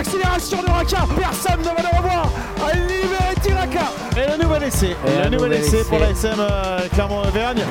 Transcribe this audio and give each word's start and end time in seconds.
l'accélération 0.00 0.62
de 0.62 0.70
Raka. 0.70 1.06
Personne 1.14 1.60
ne 1.60 1.64
va 1.64 1.82
le 1.82 1.96
revoir. 1.98 2.30
À 2.66 2.74
libérer 2.74 3.34
Tiraka. 3.42 3.92
Et 4.16 4.30
le 4.38 4.42
nouvel 4.42 4.62
essai. 4.62 4.96
Et 5.06 5.18
le 5.18 5.26
un 5.26 5.30
nouvel 5.30 5.52
essai 5.52 5.80
essai. 5.80 5.88
pour 5.88 5.98
la 5.98 6.10
SM 6.10 6.36
euh, 6.38 6.78
Clermont-Auvergne. 6.94 7.62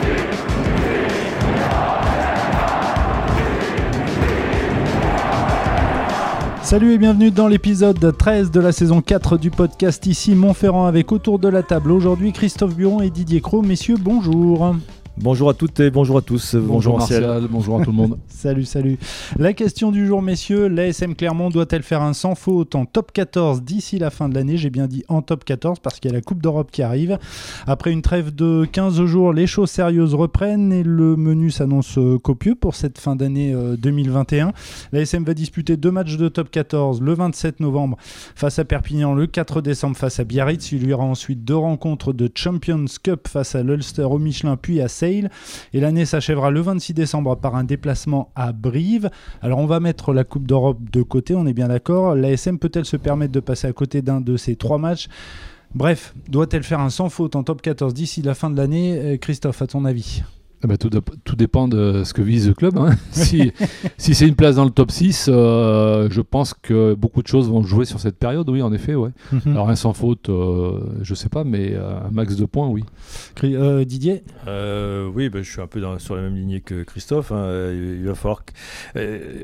Salut 6.61 6.93
et 6.93 6.97
bienvenue 6.99 7.31
dans 7.31 7.47
l'épisode 7.47 8.15
13 8.15 8.51
de 8.51 8.59
la 8.59 8.71
saison 8.71 9.01
4 9.01 9.37
du 9.39 9.49
podcast 9.49 10.05
ici 10.05 10.35
Montferrand 10.35 10.85
avec 10.85 11.11
autour 11.11 11.39
de 11.39 11.47
la 11.47 11.63
table 11.63 11.91
aujourd'hui 11.91 12.31
Christophe 12.31 12.75
Buron 12.75 13.01
et 13.01 13.09
Didier 13.09 13.41
Cros. 13.41 13.63
Messieurs, 13.63 13.97
bonjour. 13.99 14.75
Bonjour 15.21 15.49
à 15.49 15.53
toutes 15.53 15.81
et 15.81 15.91
bonjour 15.91 16.17
à 16.17 16.21
tous. 16.21 16.55
Bonjour, 16.55 16.97
Martial. 16.97 17.45
bonjour 17.49 17.81
à 17.81 17.83
tout 17.83 17.91
le 17.91 17.97
monde. 17.97 18.17
Salut, 18.29 18.63
salut. 18.63 18.97
La 19.37 19.51
question 19.51 19.91
du 19.91 20.07
jour, 20.07 20.21
messieurs, 20.21 20.69
l'ASM 20.69 21.13
Clermont 21.13 21.49
doit-elle 21.49 21.83
faire 21.83 22.01
un 22.01 22.13
sans 22.13 22.35
faute 22.35 22.73
en 22.73 22.85
top 22.85 23.11
14 23.11 23.63
d'ici 23.63 23.99
la 23.99 24.11
fin 24.11 24.29
de 24.29 24.35
l'année? 24.35 24.55
J'ai 24.55 24.69
bien 24.69 24.87
dit 24.87 25.03
en 25.09 25.21
top 25.21 25.43
14 25.43 25.79
parce 25.79 25.99
qu'il 25.99 26.09
y 26.09 26.13
a 26.13 26.15
la 26.15 26.21
Coupe 26.21 26.41
d'Europe 26.41 26.69
qui 26.71 26.81
arrive. 26.83 27.19
Après 27.67 27.91
une 27.91 28.01
trêve 28.01 28.33
de 28.33 28.65
15 28.71 29.03
jours, 29.03 29.33
les 29.33 29.45
choses 29.45 29.69
sérieuses 29.69 30.13
reprennent 30.13 30.71
et 30.71 30.83
le 30.83 31.17
menu 31.17 31.51
s'annonce 31.51 31.97
euh, 31.97 32.17
copieux 32.17 32.55
pour 32.55 32.75
cette 32.75 32.97
fin 32.97 33.17
d'année 33.17 33.53
euh, 33.53 33.75
2021. 33.75 34.53
L'ASM 34.93 35.25
va 35.25 35.33
disputer 35.33 35.75
deux 35.75 35.91
matchs 35.91 36.15
de 36.15 36.29
top 36.29 36.49
14 36.49 37.01
le 37.01 37.13
27 37.13 37.59
novembre 37.59 37.97
face 38.35 38.57
à 38.57 38.63
Perpignan, 38.63 39.13
le 39.15 39.27
4 39.27 39.59
décembre 39.59 39.97
face 39.97 40.21
à 40.21 40.23
Biarritz. 40.23 40.71
Il 40.71 40.87
y 40.87 40.93
aura 40.93 41.03
ensuite 41.03 41.43
deux 41.43 41.57
rencontres 41.57 42.13
de 42.13 42.31
Champions 42.33 42.85
Cup 43.03 43.27
face 43.27 43.55
à 43.55 43.63
l'Ulster 43.63 44.03
au 44.03 44.17
Michelin 44.17 44.55
puis 44.55 44.79
à 44.79 44.87
Et 45.73 45.79
l'année 45.79 46.05
s'achèvera 46.05 46.51
le 46.51 46.61
26 46.61 46.93
décembre 46.93 47.35
par 47.35 47.55
un 47.55 47.63
déplacement 47.63 48.31
à 48.35 48.51
Brive. 48.51 49.09
Alors 49.41 49.59
on 49.59 49.65
va 49.65 49.79
mettre 49.79 50.13
la 50.13 50.23
Coupe 50.23 50.47
d'Europe 50.47 50.79
de 50.91 51.01
côté, 51.01 51.35
on 51.35 51.45
est 51.45 51.53
bien 51.53 51.67
d'accord. 51.67 52.15
L'ASM 52.15 52.57
peut-elle 52.57 52.85
se 52.85 52.97
permettre 52.97 53.31
de 53.31 53.39
passer 53.39 53.67
à 53.67 53.73
côté 53.73 54.01
d'un 54.01 54.21
de 54.21 54.37
ces 54.37 54.55
trois 54.55 54.77
matchs? 54.77 55.07
Bref, 55.75 56.15
doit-elle 56.27 56.63
faire 56.63 56.79
un 56.79 56.89
sans 56.89 57.09
faute 57.09 57.35
en 57.35 57.43
top 57.43 57.61
14 57.61 57.93
d'ici 57.93 58.21
la 58.21 58.33
fin 58.33 58.49
de 58.49 58.57
l'année? 58.57 58.97
Euh, 58.97 59.17
Christophe, 59.17 59.61
à 59.61 59.67
ton 59.67 59.85
avis? 59.85 60.23
Ah 60.61 60.67
bah, 60.67 60.77
tout, 60.77 60.89
tout 61.23 61.35
dépend 61.37 61.67
de 61.69 62.03
ce 62.03 62.13
que 62.13 62.21
vise 62.21 62.47
le 62.49 62.53
club. 62.53 62.77
hein. 62.77 62.89
si 63.11 63.51
si 63.97 64.13
c'est 64.13 64.27
une 64.27 64.35
place 64.35 64.55
dans 64.57 64.65
le 64.65 64.71
top 64.71 64.91
6, 64.91 65.27
euh, 65.29 66.09
je 66.11 66.19
pense 66.21 66.53
que 66.53 66.93
beaucoup 66.95 67.21
de 67.21 67.27
choses 67.27 67.49
vont 67.49 67.63
jouer 67.63 67.85
sur 67.85 67.99
cette 67.99 68.17
période. 68.17 68.49
Oui, 68.49 68.61
en 68.61 68.73
effet. 68.73 68.93
Ouais. 68.95 69.11
Alors 69.45 69.69
un 69.69 69.75
sans 69.75 69.93
faute, 69.93 70.27
euh, 70.29 70.79
je 71.01 71.13
sais 71.15 71.29
pas, 71.29 71.43
mais 71.45 71.73
euh, 71.75 71.99
un 72.07 72.11
max 72.11 72.35
de 72.35 72.45
points, 72.45 72.67
oui. 72.67 72.83
Euh, 73.43 73.85
Didier? 73.85 74.23
Euh, 74.47 75.09
oui, 75.13 75.29
bah, 75.29 75.41
je 75.41 75.49
suis 75.49 75.61
un 75.61 75.67
peu 75.67 75.79
dans- 75.79 75.97
sur 75.99 76.15
la 76.15 76.23
même 76.23 76.35
lignée 76.35 76.61
que 76.61 76.83
Christophe. 76.83 77.31
hein. 77.31 77.71
Il 77.71 78.05
va 78.05 78.15
falloir, 78.15 78.43
que- 78.43 78.51
euh, 78.97 79.43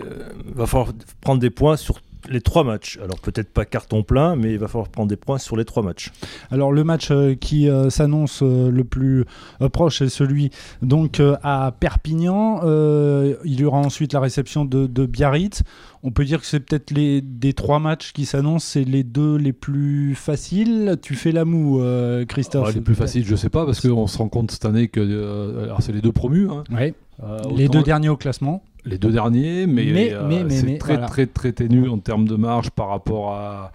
va 0.54 0.66
falloir 0.66 0.92
prendre 1.22 1.40
des 1.40 1.50
points 1.50 1.78
sur 1.78 2.00
les 2.30 2.42
trois 2.42 2.64
matchs. 2.64 3.00
Alors 3.04 3.20
peut-être 3.20 3.50
pas 3.52 3.66
carton 3.66 4.04
plein, 4.04 4.36
mais 4.36 4.52
il 4.54 4.60
va 4.60 4.68
falloir 4.68 4.90
prendre 4.90 5.10
des 5.10 5.16
points 5.16 5.38
sur 5.38 5.56
les 5.58 5.66
trois 5.66 5.84
matchs. 5.84 6.12
Alors 6.52 6.72
le 6.72 6.84
match 6.84 7.10
euh, 7.12 7.36
qui 7.36 7.70
euh, 7.70 7.90
s'annonce 7.90 8.42
euh, 8.42 8.70
le 8.72 8.84
plus 8.84 9.26
euh, 9.62 9.70
proche 9.70 10.00
c'est 10.00 10.10
celui 10.10 10.50
donc 10.82 11.20
euh, 11.20 11.36
à 11.44 11.72
Perpignan. 11.80 12.62
Euh, 12.64 13.36
il 13.46 13.60
y 13.60 13.66
aura 13.66 13.78
ensuite 13.80 14.14
la 14.14 14.20
réception 14.20 14.66
de, 14.66 14.88
de 14.88 15.06
Biarritz. 15.06 15.64
On 16.04 16.12
peut 16.12 16.26
dire 16.26 16.40
que 16.40 16.46
c'est 16.46 16.60
peut-être 16.60 16.92
les 16.92 17.22
des 17.22 17.54
trois 17.54 17.80
matchs 17.80 18.12
qui 18.14 18.26
s'annoncent, 18.26 18.66
c'est 18.68 18.84
les 18.84 19.04
deux 19.04 19.38
les 19.38 19.54
plus 19.54 20.14
faciles. 20.14 20.98
Tu 21.02 21.16
fais 21.16 21.32
la 21.32 21.46
moue, 21.46 21.82
euh, 21.82 22.26
Christophe. 22.26 22.68
Ouais, 22.68 22.74
les 22.74 22.82
plus 22.82 22.94
faciles, 22.96 23.26
je 23.26 23.36
sais 23.36 23.50
pas, 23.50 23.66
parce 23.66 23.82
qu'on 23.82 24.06
se 24.08 24.18
rend 24.20 24.30
compte 24.30 24.52
cette 24.52 24.66
année 24.66 24.88
que 24.88 25.00
euh, 25.00 25.64
alors 25.64 25.82
c'est 25.82 25.92
les 25.94 26.02
deux 26.02 26.12
promus. 26.12 26.48
hein. 26.50 26.64
Ouais. 26.72 26.94
Euh, 27.24 27.40
Les 27.56 27.70
deux 27.70 27.82
derniers 27.82 28.10
au 28.10 28.18
classement. 28.18 28.62
Les 28.86 28.98
deux 28.98 29.12
derniers, 29.12 29.66
mais, 29.68 29.86
Mais- 29.86 30.14
euh, 30.14 30.28
mais- 30.28 30.44
mais- 30.44 30.50
c'est 30.52 30.78
très, 30.78 30.94
voilà. 30.94 31.08
très 31.08 31.26
très 31.26 31.52
ténu 31.52 31.90
en 31.90 31.98
termes 31.98 32.28
de 32.28 32.36
marge 32.36 32.70
par 32.70 32.90
rapport 32.90 33.34
à, 33.34 33.72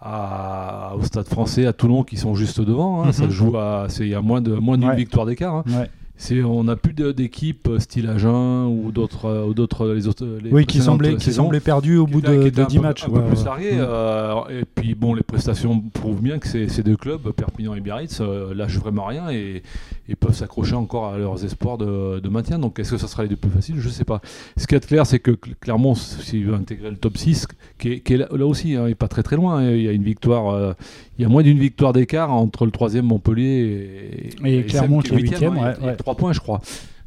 à- 0.00 0.94
au 0.96 1.02
Stade 1.02 1.26
Français, 1.28 1.66
à 1.66 1.72
Toulon 1.72 2.02
qui 2.02 2.16
sont 2.16 2.34
juste 2.34 2.60
devant. 2.60 3.02
hein. 3.02 3.06
Mhm. 3.06 3.12
Ça 3.12 3.24
se 3.24 3.30
joue 3.30 3.56
à, 3.56 3.86
c'est 3.88 4.04
il 4.04 4.10
y 4.10 4.14
a 4.14 4.20
moins 4.20 4.40
d'une 4.42 4.84
Ouais. 4.84 4.96
victoire 4.96 5.26
d'écart. 5.26 5.54
hein. 5.56 5.64
Ouais. 5.66 5.90
C'est, 6.16 6.42
on 6.44 6.62
n'a 6.64 6.76
plus 6.76 6.92
d'équipe 6.92 7.66
euh, 7.68 7.80
style 7.80 8.08
Agen 8.08 8.66
ou 8.66 8.92
d'autres, 8.92 9.24
euh, 9.26 9.46
ou 9.46 9.52
d'autres 9.52 9.88
les 9.88 10.06
autres. 10.06 10.24
les 10.42 10.50
Oui, 10.52 10.64
qui 10.64 10.80
semblait, 10.80 11.16
qui 11.16 11.24
saisons, 11.24 11.44
semblait 11.44 11.58
perdu 11.58 11.96
au 11.96 12.06
bout 12.06 12.20
de, 12.20 12.50
de 12.50 12.62
un 12.62 12.66
10 12.66 12.76
peu- 12.76 12.82
matchs. 12.82 13.04
Un 13.08 13.08
ouais, 13.12 13.20
peu 13.20 13.26
plus 13.34 13.44
largués. 13.44 13.72
Mm. 13.74 13.78
euh, 13.80 14.60
et 14.60 14.64
puis 14.64 14.94
bon, 14.94 15.12
les 15.14 15.24
prestations 15.24 15.80
prouvent 15.92 16.22
bien 16.22 16.38
que 16.38 16.46
ces, 16.46 16.68
ces 16.68 16.84
deux 16.84 16.96
clubs, 16.96 17.32
Perpignan 17.32 17.74
et 17.74 17.80
Biarritz, 17.80 18.18
euh, 18.20 18.54
lâchent 18.54 18.78
vraiment 18.78 19.06
rien 19.06 19.28
et, 19.30 19.62
et 20.08 20.14
peuvent 20.14 20.34
s'accrocher 20.34 20.76
encore 20.76 21.06
à 21.06 21.18
leurs 21.18 21.44
espoirs 21.44 21.78
de, 21.78 22.20
de 22.20 22.28
maintien. 22.28 22.60
Donc 22.60 22.78
est-ce 22.78 22.92
que 22.92 22.96
ça 22.98 23.08
sera 23.08 23.24
les 23.24 23.28
deux 23.28 23.36
plus 23.36 23.50
faciles? 23.50 23.76
Je 23.78 23.88
sais 23.88 24.04
pas. 24.04 24.20
Ce 24.56 24.68
qui 24.68 24.76
est 24.76 24.86
clair, 24.86 25.06
c'est 25.06 25.18
que 25.18 25.32
cl- 25.32 25.54
Clermont, 25.60 25.96
s'il 25.96 26.46
veut 26.46 26.54
intégrer 26.54 26.90
le 26.90 26.96
top 26.96 27.16
6, 27.18 27.48
qui 27.78 27.92
est, 27.94 28.00
qui 28.00 28.14
est 28.14 28.18
là, 28.18 28.28
là 28.30 28.46
aussi, 28.46 28.76
hein, 28.76 28.82
il 28.84 28.90
n'est 28.90 28.94
pas 28.94 29.08
très 29.08 29.24
très 29.24 29.34
loin. 29.34 29.56
hein. 29.58 29.70
Il 29.72 29.82
y 29.82 29.88
a 29.88 29.92
une 29.92 30.04
victoire, 30.04 30.50
euh, 30.54 30.74
il 31.18 31.22
y 31.22 31.24
a 31.24 31.28
moins 31.28 31.42
d'une 31.42 31.58
victoire 31.58 31.92
d'écart 31.92 32.32
entre 32.32 32.64
le 32.66 32.70
troisième 32.70 33.06
Montpellier 33.06 34.30
et, 34.44 34.58
Et 34.58 34.62
Clermont 34.64 35.00
qui 35.00 35.12
est 35.14 35.18
huitième, 35.18 35.58
hein. 35.58 35.74
ouais, 35.82 35.96
Il 36.04 36.06
y 36.06 36.10
a 36.10 36.10
ouais. 36.10 36.14
trois 36.14 36.16
points, 36.16 36.32
je 36.32 36.40
crois. 36.40 36.60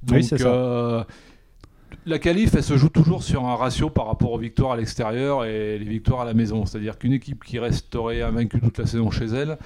Donc, 0.04 0.18
Oui, 0.18 0.24
c'est 0.24 0.38
ça. 0.38 0.48
euh, 0.48 1.04
la 2.06 2.20
qualif, 2.20 2.54
elle 2.56 2.64
se 2.64 2.78
joue 2.78 2.90
toujours 2.90 3.24
sur 3.24 3.46
un 3.46 3.56
ratio 3.56 3.90
par 3.90 4.08
rapport 4.08 4.32
aux 4.32 4.38
victoires 4.38 4.72
à 4.72 4.78
l'extérieur 4.78 5.46
et 5.46 5.78
les 5.78 5.86
victoires 5.86 6.22
à 6.22 6.26
la 6.26 6.34
maison. 6.34 6.66
C'est-à-dire 6.66 6.98
qu'une 6.98 7.14
équipe 7.14 7.44
qui 7.44 7.60
resterait 7.60 8.22
invaincue 8.22 8.60
toute 8.62 8.78
la 8.78 8.86
saison 8.86 9.12
chez 9.12 9.26
elle, 9.26 9.58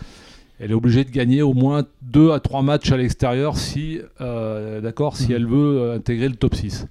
elle 0.59 0.71
est 0.71 0.75
obligée 0.75 1.03
de 1.03 1.09
gagner 1.11 1.41
au 1.41 1.53
moins 1.53 1.83
2 2.03 2.31
à 2.31 2.39
3 2.39 2.61
matchs 2.61 2.91
à 2.91 2.97
l'extérieur 2.97 3.57
si, 3.57 3.99
euh, 4.21 4.79
d'accord, 4.81 5.17
si 5.17 5.27
Mhm. 5.29 5.35
elle 5.35 5.45
veut 5.47 5.91
intégrer 5.93 6.29
le 6.29 6.35
top 6.35 6.55
6. 6.55 6.87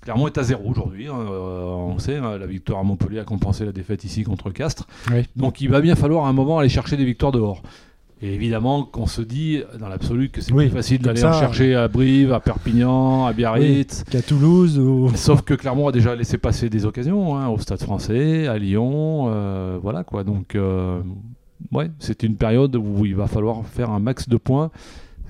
Clermont 0.00 0.26
est 0.28 0.38
à 0.38 0.42
zéro 0.42 0.70
aujourd'hui, 0.70 1.08
hein, 1.08 1.18
euh, 1.18 1.60
on 1.64 1.98
sait, 1.98 2.16
hein, 2.16 2.38
la 2.38 2.46
victoire 2.46 2.78
à 2.78 2.82
Montpellier 2.82 3.18
a 3.18 3.24
compensé 3.24 3.64
la 3.64 3.72
défaite 3.72 4.04
ici 4.04 4.22
contre 4.22 4.50
Castres. 4.50 4.86
Oui. 5.10 5.24
Donc 5.36 5.60
il 5.60 5.68
va 5.68 5.80
bien 5.80 5.96
falloir 5.96 6.24
à 6.24 6.28
un 6.28 6.32
moment 6.32 6.58
aller 6.58 6.68
chercher 6.68 6.96
des 6.96 7.04
victoires 7.04 7.32
dehors. 7.32 7.62
Et 8.20 8.34
évidemment 8.34 8.82
qu'on 8.82 9.06
se 9.06 9.22
dit 9.22 9.62
dans 9.78 9.88
l'absolu 9.88 10.28
que 10.30 10.40
c'est 10.40 10.52
Oui, 10.52 10.66
plus 10.66 10.74
facile 10.76 10.98
d'aller 11.00 11.24
en 11.24 11.32
chercher 11.32 11.74
à 11.76 11.86
Brive, 11.86 12.32
à 12.32 12.40
Perpignan, 12.40 13.26
à 13.26 13.32
Biarritz. 13.32 14.02
Qu'à 14.10 14.22
Toulouse. 14.22 14.78
ou- 14.78 15.10
Sauf 15.14 15.42
que 15.42 15.54
Clermont 15.54 15.88
a 15.88 15.92
déjà 15.92 16.16
laissé 16.16 16.36
passer 16.36 16.68
des 16.68 16.84
occasions 16.84 17.36
hein, 17.36 17.48
au 17.48 17.58
Stade 17.58 17.80
français, 17.80 18.48
à 18.48 18.58
Lyon, 18.58 19.26
euh, 19.28 19.78
voilà 19.80 20.02
quoi. 20.02 20.24
Donc, 20.24 20.54
euh, 20.56 21.00
ouais, 21.72 21.90
c'est 22.00 22.24
une 22.24 22.34
période 22.34 22.74
où 22.74 23.04
il 23.06 23.14
va 23.14 23.28
falloir 23.28 23.64
faire 23.66 23.90
un 23.90 24.00
max 24.00 24.28
de 24.28 24.36
points 24.36 24.70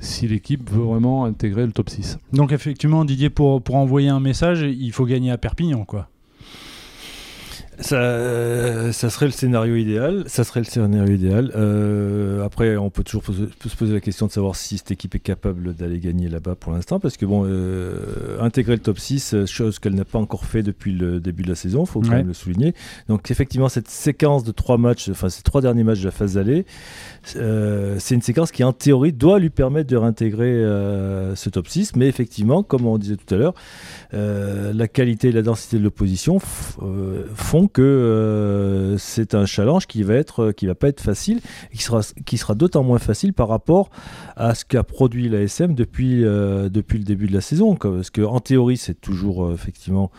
si 0.00 0.28
l'équipe 0.28 0.70
veut 0.70 0.82
vraiment 0.84 1.24
intégrer 1.24 1.66
le 1.66 1.72
top 1.72 1.90
6. 1.90 2.18
Donc 2.32 2.52
effectivement, 2.52 3.04
Didier, 3.04 3.30
pour, 3.30 3.60
pour 3.60 3.74
envoyer 3.74 4.08
un 4.08 4.20
message, 4.20 4.62
il 4.62 4.92
faut 4.92 5.04
gagner 5.04 5.30
à 5.32 5.38
Perpignan, 5.38 5.84
quoi. 5.84 6.08
Ça, 7.80 7.96
euh, 7.96 8.90
ça 8.90 9.08
serait 9.08 9.26
le 9.26 9.32
scénario 9.32 9.76
idéal. 9.76 10.24
Ça 10.26 10.42
serait 10.42 10.60
le 10.60 10.64
scénario 10.64 11.12
idéal. 11.14 11.52
Euh, 11.54 12.44
après, 12.44 12.76
on 12.76 12.90
peut 12.90 13.04
toujours 13.04 13.22
poser- 13.22 13.46
peut 13.58 13.68
se 13.68 13.76
poser 13.76 13.92
la 13.94 14.00
question 14.00 14.26
de 14.26 14.32
savoir 14.32 14.56
si 14.56 14.78
cette 14.78 14.90
équipe 14.90 15.14
est 15.14 15.20
capable 15.20 15.74
d'aller 15.74 16.00
gagner 16.00 16.28
là-bas 16.28 16.56
pour 16.56 16.72
l'instant, 16.72 16.98
parce 16.98 17.16
que 17.16 17.24
bon, 17.24 17.44
euh, 17.46 18.40
intégrer 18.40 18.72
le 18.74 18.80
top 18.82 18.98
6, 18.98 19.32
euh, 19.34 19.46
chose 19.46 19.78
qu'elle 19.78 19.94
n'a 19.94 20.04
pas 20.04 20.18
encore 20.18 20.44
fait 20.44 20.64
depuis 20.64 20.92
le 20.92 21.20
début 21.20 21.44
de 21.44 21.48
la 21.50 21.54
saison, 21.54 21.86
faut 21.86 22.00
quand 22.00 22.08
Ouais. 22.10 22.16
même 22.16 22.26
le 22.28 22.34
souligner. 22.34 22.74
Donc 23.08 23.30
effectivement, 23.30 23.68
cette 23.68 23.88
séquence 23.88 24.42
de 24.42 24.50
trois 24.50 24.76
matchs, 24.76 25.08
enfin 25.10 25.28
ces 25.28 25.42
trois 25.42 25.60
derniers 25.60 25.84
matchs 25.84 26.00
de 26.00 26.06
la 26.06 26.10
phase 26.10 26.34
d'aller, 26.34 26.66
euh, 27.36 27.94
c'est 28.00 28.16
une 28.16 28.22
séquence 28.22 28.50
qui 28.50 28.64
en 28.64 28.72
théorie 28.72 29.12
doit 29.12 29.38
lui 29.38 29.50
permettre 29.50 29.88
de 29.88 29.96
réintégrer 29.96 30.46
euh, 30.50 31.36
ce 31.36 31.48
top 31.48 31.68
6, 31.68 31.94
mais 31.94 32.08
effectivement, 32.08 32.64
comme 32.64 32.86
on 32.86 32.98
disait 32.98 33.16
tout 33.16 33.32
à 33.32 33.38
l'heure, 33.38 33.54
euh, 34.14 34.72
la 34.72 34.88
qualité 34.88 35.28
et 35.28 35.32
la 35.32 35.42
densité 35.42 35.78
de 35.78 35.84
l'opposition 35.84 36.38
euh, 36.82 37.24
font 37.34 37.67
que 37.68 37.82
euh, 37.82 38.98
c'est 38.98 39.34
un 39.34 39.46
challenge 39.46 39.86
qui 39.86 40.02
va 40.02 40.14
être 40.14 40.52
qui 40.52 40.66
va 40.66 40.74
pas 40.74 40.88
être 40.88 41.00
facile 41.00 41.40
qui 41.72 42.36
sera 42.38 42.54
d'autant 42.54 42.82
moins 42.82 42.98
facile 42.98 43.32
par 43.32 43.48
rapport 43.48 43.90
à 44.36 44.54
ce 44.54 44.64
qu'a 44.64 44.82
produit 44.82 45.28
l'ASM 45.28 45.74
depuis 45.74 46.24
euh, 46.24 46.68
depuis 46.68 46.98
le 46.98 47.04
début 47.04 47.26
de 47.26 47.34
la 47.34 47.40
saison 47.40 47.76
parce 47.76 48.10
que 48.10 48.22
en 48.22 48.40
théorie 48.40 48.76
c'est 48.76 49.00
toujours 49.00 49.46
euh, 49.46 49.54
effectivement 49.54 50.10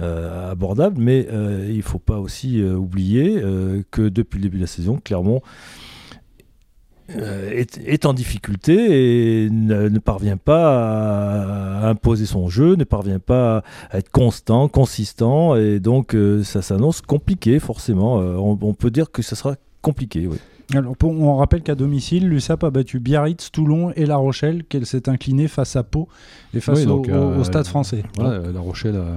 euh, 0.00 0.50
abordable 0.50 1.00
mais 1.00 1.26
euh, 1.30 1.70
il 1.72 1.82
faut 1.82 1.98
pas 1.98 2.18
aussi 2.18 2.60
euh, 2.60 2.74
oublier 2.74 3.40
euh, 3.42 3.82
que 3.90 4.08
depuis 4.08 4.38
le 4.38 4.44
début 4.44 4.56
de 4.56 4.62
la 4.62 4.68
saison 4.68 4.98
Clermont 5.02 5.42
euh, 7.10 7.50
est, 7.50 7.78
est 7.86 8.06
en 8.06 8.14
difficulté 8.14 9.44
et 9.44 9.50
ne, 9.50 9.88
ne 9.88 9.98
parvient 9.98 10.36
pas 10.36 11.82
à, 11.82 11.88
imposer 11.88 12.26
son 12.26 12.48
jeu, 12.48 12.76
ne 12.76 12.84
parvient 12.84 13.18
pas 13.18 13.62
à 13.90 13.98
être 13.98 14.10
constant, 14.10 14.68
consistant, 14.68 15.54
et 15.56 15.80
donc 15.80 16.14
euh, 16.14 16.42
ça 16.42 16.62
s'annonce 16.62 17.00
compliqué 17.02 17.58
forcément. 17.58 18.20
Euh, 18.20 18.36
on, 18.36 18.58
on 18.60 18.74
peut 18.74 18.90
dire 18.90 19.10
que 19.10 19.22
ça 19.22 19.36
sera 19.36 19.56
compliqué. 19.82 20.26
Oui. 20.26 20.36
Alors, 20.74 20.94
on 21.02 21.36
rappelle 21.36 21.60
qu'à 21.60 21.74
domicile, 21.74 22.26
l'USAP 22.26 22.64
a 22.64 22.70
battu 22.70 22.98
Biarritz, 22.98 23.50
Toulon 23.52 23.92
et 23.96 24.06
La 24.06 24.16
Rochelle, 24.16 24.64
qu'elle 24.64 24.86
s'est 24.86 25.10
inclinée 25.10 25.46
face 25.46 25.76
à 25.76 25.82
Pau 25.82 26.08
et 26.54 26.60
face 26.60 26.78
Oui, 26.78 26.84
au, 26.86 26.88
donc, 26.88 27.08
au- 27.08 27.12
euh, 27.12 27.38
au 27.38 27.44
Stade 27.44 27.66
français. 27.66 28.02
Voilà, 28.16 28.50
La 28.50 28.60
Rochelle, 28.60 28.96
euh, 28.96 29.16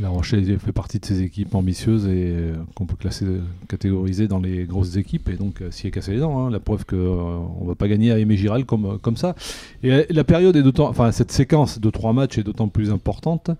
La 0.00 0.10
Rochelle 0.10 0.58
fait 0.60 0.72
partie 0.72 1.00
de 1.00 1.04
ces 1.04 1.22
équipes 1.22 1.54
ambitieuses 1.56 2.06
et 2.06 2.30
euh, 2.30 2.54
qu'on 2.76 2.86
peut 2.86 2.94
classer, 2.94 3.26
catégoriser 3.68 4.28
dans 4.28 4.38
les 4.38 4.64
grosses 4.64 4.96
équipes 4.96 5.28
et 5.28 5.34
donc 5.34 5.60
euh, 5.60 5.72
s'y 5.72 5.88
est 5.88 5.90
cassé 5.90 6.12
les 6.12 6.20
dents. 6.20 6.46
hein. 6.46 6.50
la 6.50 6.60
preuve 6.60 6.84
qu'on 6.84 7.62
ne 7.62 7.66
va 7.66 7.74
pas 7.74 7.88
gagner 7.88 8.12
à 8.12 8.18
Aimé 8.18 8.36
Giral 8.36 8.64
comme, 8.64 8.84
euh, 8.84 8.98
comme 8.98 9.16
ça. 9.16 9.34
Et 9.82 9.92
euh, 9.92 10.04
la 10.10 10.22
période 10.22 10.54
est 10.54 10.62
d'autant, 10.62 10.88
enfin 10.88 11.10
cette 11.10 11.32
séquence 11.32 11.80
de 11.80 11.90
trois 11.90 12.12
matchs 12.12 12.38
est 12.38 12.44
d'autant 12.44 12.68
plus 12.68 12.92
importante 12.92 13.50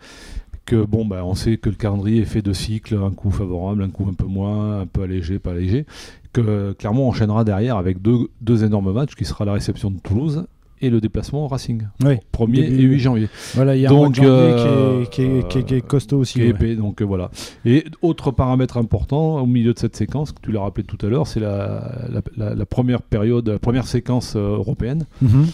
que 0.64 0.84
bon, 0.84 1.04
bah, 1.04 1.24
on 1.24 1.34
sait 1.34 1.56
que 1.56 1.70
le 1.70 1.76
calendrier 1.76 2.22
est 2.22 2.26
fait 2.26 2.42
de 2.42 2.52
cycles, 2.52 2.96
un 3.02 3.10
coup 3.10 3.32
favorable, 3.32 3.82
un 3.82 3.90
coup 3.90 4.06
un 4.08 4.14
peu 4.14 4.26
moins, 4.26 4.82
un 4.82 4.86
peu 4.86 5.02
allégé, 5.02 5.40
pas 5.40 5.52
allégé, 5.52 5.86
que 6.32 6.72
Clermont 6.78 7.08
enchaînera 7.08 7.42
derrière 7.42 7.78
avec 7.78 8.00
deux, 8.00 8.28
deux 8.42 8.62
énormes 8.64 8.92
matchs 8.92 9.14
qui 9.16 9.24
sera 9.24 9.44
la 9.44 9.54
réception 9.54 9.90
de 9.90 9.98
Toulouse 9.98 10.46
et 10.80 10.90
le 10.90 11.00
déplacement 11.00 11.44
au 11.44 11.48
Racing. 11.48 11.82
Oui. 12.04 12.14
1er 12.32 12.52
Début- 12.52 12.78
et 12.80 12.82
8 12.82 12.98
janvier. 12.98 13.28
Voilà, 13.54 13.76
il 13.76 13.80
y 13.82 13.86
a 13.86 13.88
Donc, 13.88 14.18
un 14.18 14.24
euh, 14.24 15.04
qui, 15.06 15.22
est, 15.22 15.24
qui, 15.24 15.38
est, 15.38 15.48
qui 15.48 15.58
est- 15.58 15.62
qui 15.64 15.74
est 15.74 15.80
costaud 15.86 16.18
aussi. 16.18 16.34
qui 16.34 16.40
est 16.40 16.44
ouais. 16.44 16.50
épais, 16.50 16.74
donc 16.76 17.00
euh, 17.02 17.04
voilà. 17.04 17.30
Et 17.64 17.84
autre 18.02 18.30
paramètre 18.30 18.76
important 18.76 19.40
au 19.40 19.46
milieu 19.46 19.72
de 19.74 19.78
cette 19.78 19.96
séquence, 19.96 20.32
que 20.32 20.40
tu 20.42 20.52
l'as 20.52 20.60
rappelé 20.60 20.84
tout 20.84 20.98
à 21.06 21.08
l'heure, 21.08 21.26
c'est 21.26 21.40
la, 21.40 22.06
la, 22.10 22.20
la- 22.36 22.54
la 22.54 22.66
première 22.66 23.02
période, 23.02 23.48
la 23.48 23.58
première 23.58 23.86
séquence 23.86 24.34
euh, 24.36 24.56
européenne 24.56 25.06
Mhm. 25.22 25.46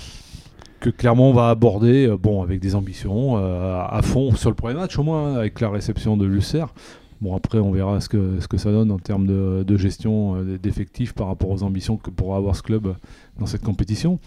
que 0.81 0.91
Clermont 0.91 1.33
va 1.33 1.49
aborder, 1.49 2.07
euh, 2.07 2.17
bon, 2.17 2.43
avec 2.43 2.61
des 2.61 2.75
ambitions 2.75 3.37
euh, 3.39 3.83
à 3.89 4.03
fond 4.03 4.35
sur 4.35 4.51
le 4.51 4.57
premier 4.57 4.75
match 4.75 4.99
au 4.99 5.03
moins, 5.03 5.35
avec 5.35 5.61
la 5.61 5.71
réception 5.71 6.17
de 6.17 6.27
l'Ulcer. 6.27 6.65
Bon, 7.21 7.35
après, 7.35 7.59
on 7.59 7.71
verra 7.71 8.01
ce 8.03 8.09
que, 8.11 8.39
ce 8.41 8.49
que 8.49 8.59
ça 8.59 8.71
donne 8.71 8.91
en 8.91 8.99
termes 8.99 9.27
de, 9.27 9.63
de 9.67 9.77
gestion 9.79 10.43
d'effectifs 10.63 11.15
par 11.15 11.29
rapport 11.29 11.49
aux 11.49 11.63
ambitions 11.63 11.97
que 11.97 12.11
pourra 12.11 12.37
avoir 12.37 12.55
ce 12.55 12.61
club 12.63 12.95
dans 13.39 13.47
cette 13.47 13.63
compétition. 13.63 14.19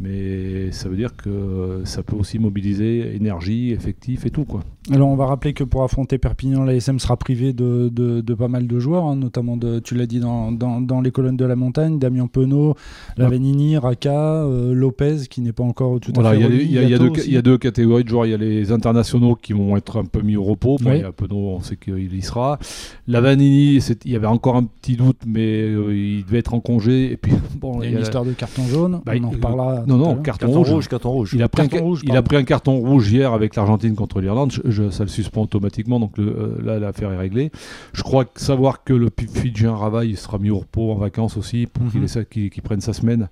Mais 0.00 0.72
ça 0.72 0.88
veut 0.88 0.96
dire 0.96 1.14
que 1.14 1.82
ça 1.84 2.02
peut 2.02 2.16
aussi 2.16 2.38
mobiliser 2.38 3.14
énergie, 3.14 3.70
effectifs 3.72 4.24
et 4.24 4.30
tout, 4.30 4.44
quoi. 4.44 4.60
Alors 4.90 5.08
on 5.10 5.14
va 5.14 5.26
rappeler 5.26 5.52
que 5.52 5.62
pour 5.62 5.82
affronter 5.82 6.16
Perpignan, 6.16 6.64
l'ASM 6.64 6.98
sera 6.98 7.16
privé 7.18 7.52
de, 7.52 7.90
de, 7.92 8.22
de 8.22 8.34
pas 8.34 8.48
mal 8.48 8.66
de 8.66 8.78
joueurs, 8.80 9.04
hein, 9.04 9.14
notamment 9.14 9.58
de, 9.58 9.78
tu 9.78 9.94
l'as 9.94 10.06
dit 10.06 10.20
dans, 10.20 10.52
dans, 10.52 10.80
dans 10.80 11.02
les 11.02 11.10
colonnes 11.10 11.36
de 11.36 11.44
la 11.44 11.54
montagne, 11.54 11.98
Damien 11.98 12.26
Penaud, 12.26 12.74
Lavanini, 13.18 13.76
Raka, 13.76 14.42
euh, 14.44 14.72
Lopez 14.72 15.26
qui 15.28 15.42
n'est 15.42 15.52
pas 15.52 15.64
encore 15.64 16.00
tout 16.00 16.12
à 16.16 16.22
Voilà, 16.22 16.30
fait 16.48 16.64
il 16.64 16.72
y, 16.72 16.78
a 16.78 16.82
y 16.82 16.98
deux, 16.98 17.10
aussi. 17.10 17.28
il 17.28 17.34
y 17.34 17.36
a 17.36 17.42
deux 17.42 17.58
catégories 17.58 18.04
de 18.04 18.08
joueurs. 18.08 18.24
Il 18.26 18.30
y 18.30 18.34
a 18.34 18.38
les 18.38 18.72
internationaux 18.72 19.34
qui 19.36 19.52
vont 19.52 19.76
être 19.76 19.98
un 19.98 20.04
peu 20.06 20.22
mis 20.22 20.36
au 20.36 20.44
repos. 20.44 20.78
Bon, 20.80 20.90
Oui. 20.90 21.00
Y 21.00 21.04
a 21.04 21.12
Penaud, 21.12 21.56
on 21.56 21.60
sait 21.60 21.76
qu'il 21.76 22.14
y 22.14 22.22
sera. 22.22 22.58
Lavanini, 23.06 23.76
il 24.04 24.10
y 24.12 24.16
avait 24.16 24.26
encore 24.26 24.56
un 24.56 24.64
petit 24.64 24.96
doute, 24.96 25.18
mais 25.26 25.62
euh, 25.62 25.94
il 25.94 26.24
devait 26.24 26.38
être 26.38 26.54
en 26.54 26.60
congé. 26.60 27.12
Et 27.12 27.16
puis, 27.16 27.32
bon, 27.60 27.82
Il 27.82 27.90
y 27.90 27.94
a 27.94 27.96
une 27.98 28.02
histoire 28.02 28.24
de 28.24 28.32
carton 28.32 28.62
jaune, 28.66 29.00
Bah, 29.04 29.12
on 29.20 29.24
en 29.24 29.30
reparlera. 29.30 29.84
Non, 29.90 29.98
non, 29.98 30.14
l'heure. 30.14 30.22
carton, 30.22 30.46
Carton 30.46 30.58
rouge. 30.58 30.70
rouge, 30.72 30.88
carton 30.88 31.10
rouge. 31.10 31.30
Il 31.34 31.42
a, 31.42 31.48
pris 31.48 31.62
un, 31.62 31.66
Carton 31.68 31.76
ca- 31.78 31.82
rouge, 31.84 32.00
il 32.04 32.10
a 32.10 32.12
pardon. 32.14 32.26
pris 32.28 32.36
un 32.36 32.44
carton 32.44 32.76
rouge 32.78 33.10
hier 33.12 33.32
avec 33.32 33.56
l'Argentine 33.56 33.94
contre 33.94 34.20
l'Irlande. 34.20 34.52
Je- 34.52 34.70
je- 34.70 34.90
ça 34.90 35.04
le 35.04 35.08
suspend 35.10 35.42
automatiquement, 35.42 36.00
donc 36.00 36.16
le- 36.18 36.28
euh, 36.28 36.62
là 36.64 36.78
l'affaire 36.78 37.12
est 37.12 37.16
réglée. 37.18 37.50
Je 37.92 38.02
crois 38.02 38.24
que 38.24 38.40
savoir 38.40 38.84
que 38.84 38.92
le 38.92 39.08
Fidjien 39.32 39.74
Ravaille 39.74 40.16
sera 40.16 40.38
mis 40.38 40.50
au 40.50 40.58
repos 40.58 40.92
en 40.92 40.96
vacances 40.96 41.36
aussi 41.36 41.66
pour 41.66 41.84
qu'il 41.90 42.44
Mhm. 42.44 42.50
prenne 42.62 42.80
sa 42.80 42.92
semaine. 42.92 43.28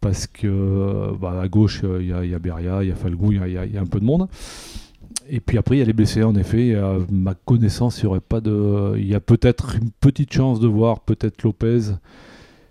Parce 0.00 0.26
que 0.28 0.46
euh, 0.46 1.12
bah, 1.20 1.40
à 1.42 1.48
gauche, 1.48 1.80
euh, 1.82 1.98
il 2.00 2.08
y, 2.08 2.12
a- 2.12 2.24
il 2.24 2.30
y 2.30 2.34
a 2.34 2.38
Beria, 2.38 2.82
il 2.84 2.88
y 2.88 2.92
a 2.92 2.94
Falgou, 2.94 3.32
il 3.32 3.38
y 3.38 3.58
a- 3.58 3.66
y, 3.66 3.72
y 3.72 3.78
un 3.78 3.86
peu 3.86 3.98
de 3.98 4.04
monde. 4.04 4.28
Et 5.30 5.40
puis 5.40 5.58
après, 5.58 5.76
il 5.76 5.78
y 5.80 5.82
a 5.82 5.84
les 5.84 5.92
blessés, 5.92 6.22
en 6.22 6.34
effet. 6.36 6.74
À 6.74 6.94
ma 7.10 7.34
connaissance, 7.34 7.98
il 7.98 8.04
y 8.04 8.06
aurait 8.06 8.20
pas 8.20 8.40
de. 8.40 8.94
Il 8.96 9.06
y 9.06 9.14
a 9.14 9.20
peut-être 9.20 9.74
une 9.76 9.90
petite 10.00 10.32
chance 10.32 10.60
de 10.60 10.68
voir 10.68 11.00
peut-être 11.00 11.42
Lopez. 11.42 11.80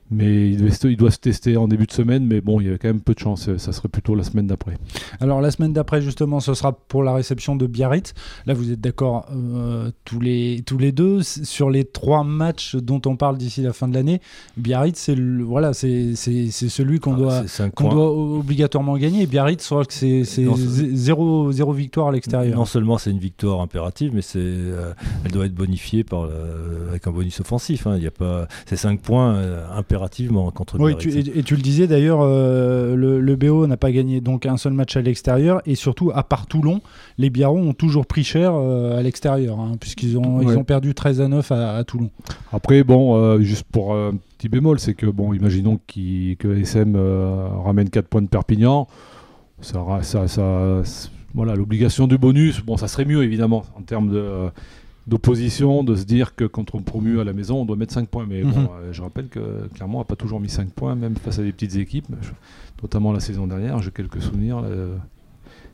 Mais 0.09 0.49
il, 0.51 0.57
devait 0.57 0.71
se- 0.71 0.87
il 0.87 0.95
doit 0.97 1.11
se 1.11 1.17
tester 1.19 1.57
en 1.57 1.67
début 1.67 1.85
de 1.85 1.91
semaine, 1.91 2.25
mais 2.25 2.39
bon, 2.41 2.61
il 2.61 2.67
y 2.67 2.71
a 2.73 2.77
quand 2.77 2.87
même 2.87 3.01
peu 3.01 3.13
de 3.13 3.19
chance. 3.19 3.49
Ça 3.57 3.71
serait 3.73 3.89
plutôt 3.89 4.15
la 4.15 4.23
semaine 4.23 4.47
d'après. 4.47 4.77
Alors 5.19 5.41
la 5.41 5.51
semaine 5.51 5.73
d'après 5.73 6.01
justement, 6.01 6.39
ce 6.39 6.53
sera 6.53 6.71
pour 6.73 7.03
la 7.03 7.13
réception 7.13 7.55
de 7.55 7.67
Biarritz. 7.67 8.13
Là, 8.45 8.53
vous 8.53 8.71
êtes 8.71 8.79
d'accord 8.79 9.25
euh, 9.31 9.91
tous 10.05 10.19
les 10.19 10.63
tous 10.65 10.77
les 10.77 10.91
deux 10.91 11.23
sur 11.23 11.69
les 11.69 11.83
trois 11.85 12.23
matchs 12.23 12.75
dont 12.75 13.01
on 13.05 13.15
parle 13.17 13.37
d'ici 13.37 13.61
la 13.61 13.73
fin 13.73 13.87
de 13.87 13.93
l'année. 13.93 14.21
Biarritz, 14.55 14.97
c'est 14.97 15.19
voilà, 15.19 15.73
c'est 15.73 16.15
c'est 16.15 16.51
c'est 16.51 16.69
celui 16.69 16.99
qu'on 16.99 17.13
Ah, 17.15 17.17
doit 17.17 17.47
cinq 17.47 17.73
qu'on 17.73 17.89
doit 17.89 18.11
obligatoirement 18.11 18.97
gagner. 18.97 19.23
Et 19.23 19.27
Biarritz, 19.27 19.61
je 19.63 19.67
crois 19.69 19.85
que 19.85 19.93
c'est 19.93 20.23
zéro 20.23 21.51
zéro 21.51 21.73
victoire 21.73 22.07
à 22.07 22.11
l'extérieur. 22.11 22.55
Non 22.57 22.65
seulement 22.65 22.97
c'est 22.97 23.11
une 23.11 23.19
victoire 23.19 23.61
impérative, 23.61 24.11
mais 24.13 24.21
c'est, 24.21 24.39
euh, 24.39 24.93
elle 25.25 25.31
doit 25.31 25.45
être 25.45 25.53
bonifiée 25.55 26.03
par, 26.03 26.27
avec 26.89 27.05
un 27.07 27.11
bonus 27.11 27.39
offensif. 27.39 27.87
hein. 27.87 27.95
Il 27.97 28.03
y 28.03 28.07
a 28.07 28.11
pas, 28.11 28.47
c'est 28.65 28.75
5 28.77 29.01
points 29.01 29.35
euh, 29.35 29.65
impérativement 29.97 30.49
contre 30.51 30.79
Oui, 30.79 30.95
tu, 30.97 31.09
et, 31.09 31.39
et 31.39 31.43
tu 31.43 31.55
le 31.55 31.61
disais 31.61 31.87
d'ailleurs, 31.87 32.19
euh, 32.21 32.95
le, 32.95 33.19
le 33.19 33.35
BO 33.35 33.65
n'a 33.67 33.77
pas 33.77 33.91
gagné 33.91 34.21
donc 34.21 34.45
un 34.45 34.57
seul 34.57 34.73
match 34.73 34.95
à 34.95 35.01
l'extérieur 35.01 35.61
et 35.65 35.75
surtout 35.75 36.11
à 36.13 36.23
part 36.23 36.45
Toulon, 36.47 36.81
les 37.17 37.29
Biarrons 37.29 37.69
ont 37.69 37.73
toujours 37.73 38.05
pris 38.05 38.23
cher 38.23 38.51
euh, 38.53 38.97
à 38.97 39.01
l'extérieur 39.01 39.59
hein, 39.59 39.73
puisqu'ils 39.79 40.17
ont, 40.17 40.41
ils 40.41 40.47
Ouais. 40.49 40.55
ont 40.55 40.63
perdu 40.63 40.93
13 40.93 41.21
à 41.21 41.27
9 41.27 41.51
à, 41.51 41.75
à 41.75 41.83
Toulon. 41.83 42.09
Après, 42.53 42.83
bon, 42.83 43.15
euh, 43.17 43.39
juste 43.41 43.65
pour 43.71 43.93
un 43.95 44.13
petit 44.37 44.49
bémol, 44.49 44.79
c'est 44.79 44.93
que, 44.93 45.07
bon, 45.07 45.33
imaginons 45.33 45.79
que 45.87 46.57
SM 46.61 46.93
euh, 46.95 47.47
ramène 47.65 47.89
4 47.89 48.07
points 48.07 48.21
de 48.21 48.27
Perpignan. 48.27 48.87
Ça, 49.61 49.81
ra- 49.81 50.03
ça, 50.03 50.25
voilà, 51.33 51.55
l'obligation 51.55 52.07
du 52.07 52.17
bonus, 52.17 52.61
bon, 52.63 52.77
ça 52.77 52.87
serait 52.87 53.05
mieux 53.05 53.23
évidemment 53.23 53.63
en 53.77 53.81
termes 53.81 54.09
de, 54.09 54.17
euh, 54.17 54.49
d'opposition, 55.07 55.83
de 55.83 55.95
se 55.95 56.03
dire 56.03 56.35
que 56.35 56.43
quand 56.45 56.75
on 56.75 56.81
promue 56.81 57.19
à 57.19 57.23
la 57.23 57.33
maison, 57.33 57.61
on 57.61 57.65
doit 57.65 57.75
mettre 57.77 57.93
5 57.93 58.09
points. 58.09 58.25
Mais 58.27 58.43
bon, 58.43 58.49
Mhm. 58.59 58.67
euh, 58.71 58.93
je 58.93 59.01
rappelle 59.01 59.27
que 59.29 59.67
clairement, 59.73 59.99
on 59.99 60.01
n'a 60.01 60.05
pas 60.05 60.15
toujours 60.17 60.39
mis 60.39 60.49
5 60.49 60.69
points, 60.71 60.95
même 60.95 61.15
face 61.15 61.39
à 61.39 61.43
des 61.43 61.51
petites 61.53 61.75
équipes, 61.77 62.07
notamment 62.81 63.13
la 63.13 63.19
saison 63.21 63.47
dernière. 63.47 63.81
J'ai 63.81 63.91
quelques 63.91 64.21
souvenirs. 64.21 64.61
euh, 64.63 64.97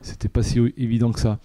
c'était 0.01 0.29
pas 0.29 0.43
si 0.43 0.59
évident 0.77 1.11
que 1.11 1.19
ça. 1.19 1.39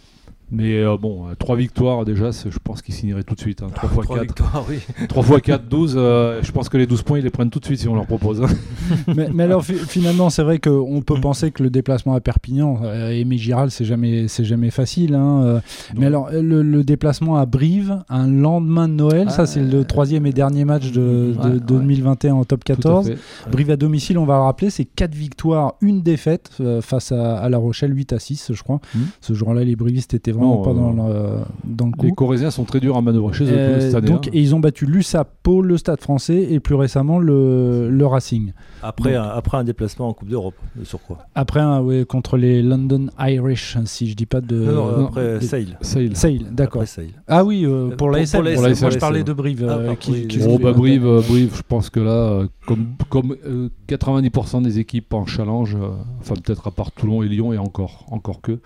Mais 0.51 0.79
euh, 0.79 0.97
bon, 0.97 1.27
3 1.39 1.57
victoires 1.57 2.05
déjà, 2.07 2.31
je 2.31 2.59
pense 2.63 2.81
qu'ils 2.81 2.95
signeraient 2.95 3.23
tout 3.23 3.35
de 3.35 3.41
suite. 3.41 3.63
3 3.75 3.89
fois 3.91 4.03
Trois 4.05 4.17
4. 4.17 4.23
victoires, 4.27 4.65
oui. 4.69 4.79
3 5.09 5.23
x 5.37 5.41
4, 5.43 5.69
12. 5.69 5.95
euh, 5.99 6.41
je 6.43 6.53
pense 6.53 6.69
que 6.71 6.79
les 6.79 6.87
12 6.87 7.03
points, 7.03 7.19
ils 7.19 7.25
les 7.25 7.31
prennent 7.31 7.51
tout 7.51 7.59
de 7.61 7.65
suite 7.67 7.81
si 7.81 7.89
on 7.89 7.95
leur 7.95 8.07
propose. 8.07 8.43
hein. 8.43 8.47
mais, 9.15 9.29
mais 9.33 9.43
alors 9.45 9.65
fi- 9.65 9.75
finalement, 9.75 10.31
c'est 10.31 10.43
vrai 10.43 10.59
qu'on 10.59 11.03
peut 11.03 11.21
penser 11.21 11.51
que 11.51 11.63
le 11.63 11.69
déplacement 11.71 12.15
à 12.15 12.21
Perpignan, 12.21 12.81
euh, 12.83 13.11
Aimé 13.11 13.37
Giral, 13.37 13.71
c'est 13.71 13.85
jamais, 13.85 14.27
c'est 14.29 14.45
jamais 14.45 14.71
facile. 14.71 15.15
hein, 15.15 15.43
euh, 15.45 15.61
mais 15.97 16.07
alors 16.07 16.31
le, 16.33 16.63
le 16.63 16.83
déplacement 16.85 17.37
à 17.37 17.45
Brive, 17.45 17.99
un 18.09 18.27
lendemain 18.29 18.89
de 18.89 18.95
Noël, 18.95 19.27
Ah, 19.29 19.33
ça 19.33 19.47
c'est 19.47 19.63
le 19.63 19.85
troisième 19.85 20.25
et 20.27 20.33
dernier 20.33 20.65
match 20.65 20.91
de, 20.93 21.35
de- 21.35 21.35
Ouais, 21.39 21.51
de 21.51 21.55
ouais. 21.59 21.61
2021 21.81 22.35
en 22.35 22.45
top 22.45 22.65
Tout 22.65 22.73
à 22.73 22.77
14. 22.77 23.07
fait. 23.09 23.51
Brive 23.51 23.71
à 23.71 23.77
domicile, 23.77 24.17
on 24.19 24.25
va 24.25 24.37
le 24.37 24.43
rappeler, 24.45 24.71
c'est 24.71 24.87
4 24.87 25.15
victoires, 25.15 25.75
une 25.83 26.01
défaite 26.03 26.51
euh, 26.61 26.81
face 26.81 27.13
à, 27.13 27.37
à 27.39 27.49
La 27.51 27.59
Rochelle, 27.59 27.95
8 27.95 28.15
à 28.15 28.19
6, 28.19 28.53
je 28.55 28.63
crois. 28.63 28.81
Mhm. 28.95 29.03
Ce 29.21 29.35
jour-là, 29.35 29.63
les 29.65 29.77
Brivistes 29.77 30.15
étaient 30.15 30.33
vraiment 30.39 30.57
Non, 30.57 30.63
pas 30.63 30.71
euh, 30.71 30.75
dans 30.75 30.93
le, 30.93 31.41
dans 31.65 31.87
le 31.87 31.93
Les. 32.09 32.13
Corésiens 32.13 32.51
sont 32.51 32.65
très 32.65 32.81
durs 32.81 32.97
à 32.97 33.03
manœuvrer 33.03 33.33
chez 33.33 33.45
eux 33.45 33.49
Euh, 33.53 33.81
cette 33.81 33.95
année. 33.95 34.09
donc, 34.09 34.27
hein. 34.29 34.31
et 34.33 34.41
ils 34.41 34.55
ont 34.55 34.61
battu 34.61 34.87
l'USAP, 34.87 35.29
Pau, 35.43 35.63
le 35.63 35.77
Stade 35.77 36.01
français 36.01 36.47
et 36.51 36.61
plus 36.61 36.75
récemment 36.75 37.19
le, 37.19 37.89
le 37.91 38.07
Racing. 38.07 38.53
Après, 38.83 39.15
Donc- 39.15 39.23
un, 39.25 39.29
après 39.29 39.59
un 39.59 39.65
déplacement 39.65 40.09
en 40.09 40.13
Coupe 40.15 40.29
d'Europe, 40.29 40.55
de 40.77 40.85
surcroît. 40.85 41.19
Après, 41.35 41.61
un, 41.61 41.81
ouais, 41.83 42.05
contre 42.05 42.37
les 42.37 42.63
London 42.63 43.09
Irish, 43.19 43.77
si 43.85 44.09
je 44.09 44.15
dis 44.15 44.27
pas 44.27 44.41
de. 44.41 44.57
non, 44.57 44.73
non, 44.73 44.99
non, 44.99 45.07
après 45.09 45.41
Sale. 45.41 45.77
Sale. 45.81 46.17
Sale, 46.17 46.39
d'accord. 46.53 46.85
Ah 47.27 47.45
oui, 47.45 47.65
euh, 47.67 47.89
pour 47.89 47.97
Pour- 47.97 48.11
la 48.11 48.19
pour 48.19 48.23
SM. 48.23 48.45
la 48.45 48.51
SM, 48.53 48.61
Moi, 48.63 48.71
pour 48.81 48.91
je 48.91 48.95
la 48.95 49.01
parlais 49.01 49.25
de 49.25 49.33
Brive. 49.33 49.67
Ah, 49.69 49.73
euh, 49.79 49.95
qui, 49.97 50.27
qui 50.29 50.39
Oh, 50.49 50.59
bah, 50.59 50.73
Brive, 50.73 51.07
euh, 51.07 51.21
Brive, 51.29 51.55
je 51.57 51.63
pense 51.67 51.91
que 51.91 52.01
là, 52.01 52.11
euh, 52.11 52.47
comme, 52.67 52.87
comme 53.09 53.37
euh, 53.47 53.69
90% 53.89 54.63
des 54.63 54.79
équipes 54.79 55.13
en 55.15 55.27
challenge, 55.27 55.75
euh, 55.75 55.89
enfin 56.21 56.35
peut-être 56.37 56.67
à 56.69 56.71
part 56.71 56.93
Toulon 56.93 57.23
et 57.23 57.29
Lyon 57.29 57.53
et 57.53 57.59
encore, 57.59 58.07
encore 58.11 58.41
que, 58.41 58.61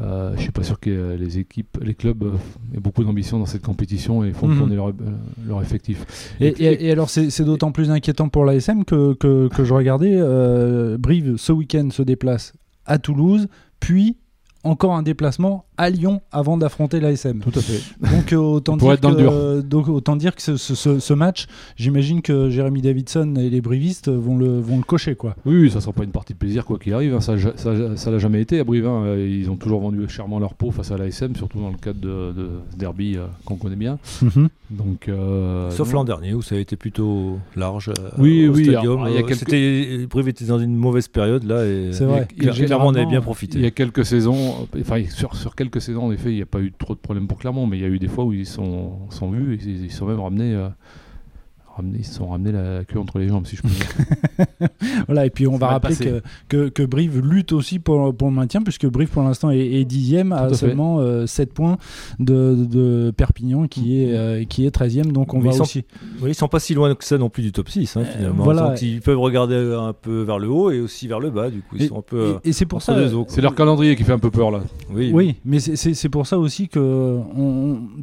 euh, 0.00 0.32
je 0.36 0.40
suis 0.42 0.52
pas 0.52 0.62
sûr 0.62 0.80
que 0.80 1.16
les 1.18 1.38
équipes, 1.38 1.78
les 1.82 1.94
clubs 1.94 2.24
aient 2.74 2.80
beaucoup 2.80 3.04
d'ambition 3.04 3.38
dans 3.38 3.46
cette 3.46 3.62
compétition 3.62 4.24
et 4.24 4.32
font 4.32 4.48
Mhm. 4.48 4.58
tourner 4.58 4.76
leur, 4.76 4.88
euh, 4.88 4.92
leur 5.46 5.60
effectif. 5.62 6.34
Et, 6.40 6.52
puis- 6.52 6.64
et- 6.64 6.86
et 6.86 6.92
alors, 6.92 7.10
c'est 7.10 7.30
c'est 7.30 7.44
d'autant 7.44 7.72
plus 7.72 7.90
inquiétant 7.90 8.28
pour 8.28 8.44
l'ASM 8.44 8.84
que, 8.84 9.14
que, 9.14 9.48
que 9.48 9.64
je 9.64 9.74
regardais. 9.74 10.14
euh, 10.16 10.96
Brive, 10.98 11.36
ce 11.36 11.52
week-end, 11.52 11.88
se 11.90 12.02
déplace 12.02 12.52
à 12.86 12.98
Toulouse, 12.98 13.48
puis 13.80 14.16
encore 14.64 14.94
un 14.94 15.02
déplacement 15.02 15.66
à 15.82 15.90
Lyon 15.90 16.20
avant 16.30 16.56
d'affronter 16.56 17.00
l'ASM. 17.00 17.40
Tout 17.40 17.58
à 17.58 17.62
fait. 17.62 17.80
Donc, 18.14 18.32
euh, 18.32 18.36
autant, 18.36 18.76
dire 18.78 18.92
être 18.92 19.00
dans 19.00 19.10
le 19.10 19.16
que, 19.16 19.60
donc 19.62 19.88
autant 19.88 20.16
dire 20.16 20.34
que 20.36 20.42
ce, 20.42 20.56
ce- 20.56 20.74
ce- 20.74 20.98
ce 21.00 21.14
match, 21.14 21.46
j'imagine 21.76 22.22
que 22.22 22.50
Jérémy 22.50 22.82
Davidson 22.82 23.34
et 23.36 23.50
les 23.50 23.60
Brivistes 23.60 24.08
vont 24.08 24.36
le, 24.38 24.60
vont 24.60 24.76
le 24.76 24.84
cocher. 24.84 25.14
Quoi. 25.16 25.34
Oui, 25.44 25.70
ça 25.70 25.80
sera 25.80 25.92
pas 25.92 26.04
une 26.04 26.10
partie 26.10 26.32
de 26.34 26.38
plaisir 26.38 26.64
quoi 26.64 26.78
qu'il 26.78 26.94
arrive. 26.94 27.14
hein. 27.14 27.20
Ça, 27.20 27.36
ja- 27.36 27.52
ça, 27.56 27.96
ça 27.96 28.10
l'a 28.10 28.18
jamais 28.18 28.40
été 28.40 28.60
à 28.60 28.64
Brive. 28.64 28.86
hein. 28.86 29.02
Euh, 29.06 29.28
Ils 29.28 29.50
ont 29.50 29.56
toujours 29.56 29.80
vendu 29.80 30.08
chèrement 30.08 30.38
leur 30.38 30.54
peau 30.54 30.70
face 30.70 30.90
à 30.92 30.96
l'ASM, 30.96 31.34
surtout 31.36 31.60
dans 31.60 31.70
le 31.70 31.76
cadre 31.76 32.00
de, 32.00 32.32
de 32.32 32.48
ce 32.70 32.76
derby 32.76 33.16
euh, 33.16 33.26
qu'on 33.44 33.56
connaît 33.56 33.76
bien. 33.76 33.98
Donc, 34.70 35.08
euh, 35.08 35.70
Sauf 35.70 35.92
l'an 35.92 36.04
dernier 36.04 36.32
où 36.34 36.42
ça 36.42 36.54
a 36.54 36.58
été 36.58 36.76
plutôt 36.76 37.38
large. 37.56 37.88
euh, 37.90 38.08
Oui, 38.18 38.48
au 38.48 38.54
oui, 38.54 38.64
stadium. 38.64 38.98
alors, 39.02 39.08
il 39.08 39.14
y 39.14 39.18
a 39.18 39.22
quelques- 39.22 39.38
c'était- 39.40 40.06
Brive 40.08 40.28
était 40.28 40.44
dans 40.46 40.58
une 40.58 40.74
mauvaise 40.76 41.08
période 41.08 41.44
là 41.44 41.62
C'est 41.92 42.04
vrai. 42.04 42.26
et 42.38 42.44
Et 42.46 42.48
clairement 42.50 42.86
on 42.86 42.94
avait 42.94 43.06
bien 43.06 43.20
profité. 43.20 43.58
Il 43.58 43.64
y 43.64 43.66
a 43.66 43.70
quelques 43.70 44.04
saisons, 44.04 44.66
enfin 44.80 45.02
sur, 45.10 45.34
sur 45.36 45.54
quelques 45.54 45.71
saisons 45.80 46.04
en 46.04 46.12
effet, 46.12 46.30
il 46.30 46.36
n'y 46.36 46.42
a 46.42 46.46
pas 46.46 46.60
eu 46.60 46.72
trop 46.72 46.94
de 46.94 47.00
problèmes 47.00 47.28
pour 47.28 47.38
Clermont, 47.38 47.66
mais 47.66 47.78
il 47.78 47.82
y 47.82 47.86
a 47.86 47.88
eu 47.88 47.98
des 47.98 48.08
fois 48.08 48.24
où 48.24 48.32
ils 48.32 48.46
sont, 48.46 49.10
sont 49.10 49.30
vus, 49.30 49.54
et 49.54 49.58
ils, 49.62 49.84
ils 49.84 49.92
sont 49.92 50.06
même 50.06 50.20
ramenés, 50.20 50.54
euh, 51.72 51.76
ramené, 51.76 51.98
ils 52.00 52.04
se 52.04 52.14
sont 52.14 52.28
ramenés 52.28 52.52
la 52.52 52.84
queue 52.84 52.98
entre 52.98 53.18
les 53.18 53.28
jambes, 53.28 53.46
si 53.46 53.56
je 53.56 53.62
peux 53.62 53.68
dire. 53.68 53.86
Voilà, 55.06 55.26
et 55.26 55.30
puis 55.30 55.46
on 55.46 55.56
va 55.56 55.68
rappeler 55.68 55.96
que, 55.96 56.22
que, 56.48 56.68
que 56.68 56.82
Brive 56.82 57.20
lutte 57.20 57.52
aussi 57.52 57.78
pour, 57.78 58.14
pour 58.14 58.28
le 58.28 58.34
maintien, 58.34 58.62
puisque 58.62 58.86
Brive 58.86 59.08
pour 59.08 59.22
l'instant 59.22 59.50
est, 59.50 59.58
est 59.58 59.84
dixième 59.84 60.32
à, 60.32 60.42
à 60.42 60.54
seulement 60.54 60.98
euh, 61.00 61.26
7 61.26 61.52
points 61.52 61.78
de, 62.18 62.66
de 62.68 63.12
Perpignan 63.16 63.66
qui 63.68 64.02
est, 64.02 64.12
euh, 64.16 64.44
qui 64.44 64.66
est 64.66 64.74
13e. 64.76 65.12
Donc 65.12 65.34
on 65.34 65.38
Mais 65.38 65.44
va 65.46 65.50
ils 65.50 65.56
sont- 65.56 65.62
aussi. 65.62 65.84
Oui, 66.20 66.30
ils 66.30 66.34
sont 66.34 66.48
pas 66.48 66.60
si 66.60 66.74
loin 66.74 66.94
que 66.94 67.04
ça 67.04 67.18
non 67.18 67.30
plus 67.30 67.42
du 67.42 67.52
top 67.52 67.68
6, 67.68 67.96
hein, 67.96 68.04
finalement. 68.04 68.44
voilà. 68.44 68.68
Donc, 68.70 68.82
ils 68.82 69.00
peuvent 69.00 69.18
regarder 69.18 69.56
un 69.56 69.92
peu 69.92 70.22
vers 70.22 70.38
le 70.38 70.48
haut 70.48 70.70
et 70.70 70.80
aussi 70.80 71.08
vers 71.08 71.20
le 71.20 71.30
bas, 71.30 71.50
du 71.50 71.60
coup. 71.62 71.76
Ils 71.76 71.84
Et- 71.84 71.88
sont 71.88 71.98
un 71.98 72.02
peu. 72.02 72.16
euh, 72.16 72.34
Et, 72.44 72.50
et 72.50 72.52
c'est 72.52 72.66
pour 72.66 72.82
ça. 72.82 72.96
C'est 73.28 73.40
leur 73.40 73.54
calendrier 73.54 73.96
qui 73.96 74.04
fait 74.04 74.12
un 74.12 74.18
peu 74.18 74.30
peur 74.30 74.50
là. 74.50 74.60
Oui, 74.92 75.10
Oui, 75.14 75.36
mais 75.44 75.58
c'est- 75.60 76.08
pour 76.08 76.26
ça 76.26 76.38
aussi 76.38 76.68
que 76.68 77.18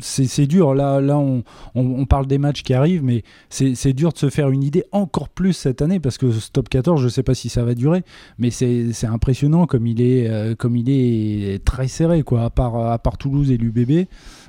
c'est 0.01 0.47
dur. 0.47 0.73
Là, 0.73 0.99
là 1.01 1.17
on, 1.17 1.43
on- 1.75 1.99
on 1.99 2.05
parle 2.05 2.25
des 2.27 2.37
matchs 2.37 2.63
qui 2.63 2.73
arrivent, 2.73 3.03
mais 3.03 3.23
c'est 3.49 3.58
c'est 3.75 3.93
dur 3.93 4.11
de 4.11 4.17
se 4.17 4.29
faire 4.29 4.49
une 4.49 4.63
idée 4.63 4.83
encore 4.91 5.29
plus 5.29 5.53
cette 5.53 5.81
année 5.81 5.99
parce 5.99 6.17
que 6.17 6.31
ce 6.31 6.51
top 6.51 6.69
14, 6.69 6.99
je 6.99 7.05
ne 7.05 7.09
sais 7.09 7.23
pas 7.23 7.33
si 7.33 7.49
ça 7.49 7.63
va 7.63 7.75
durer, 7.75 8.03
mais 8.37 8.49
c'est 8.51 9.05
impressionnant 9.05 9.65
comme 9.65 9.87
il 9.87 10.01
est, 10.01 10.29
euh, 10.29 10.55
comme 10.55 10.75
il 10.75 10.89
est 10.89 11.63
très 11.63 11.87
serré, 11.87 12.23
quoi. 12.23 12.43
À 12.43 12.49
part, 12.49 12.75
à 12.91 12.97
part 12.99 13.17
Toulouse 13.17 13.51
et 13.51 13.57
l'UBB, 13.57 14.07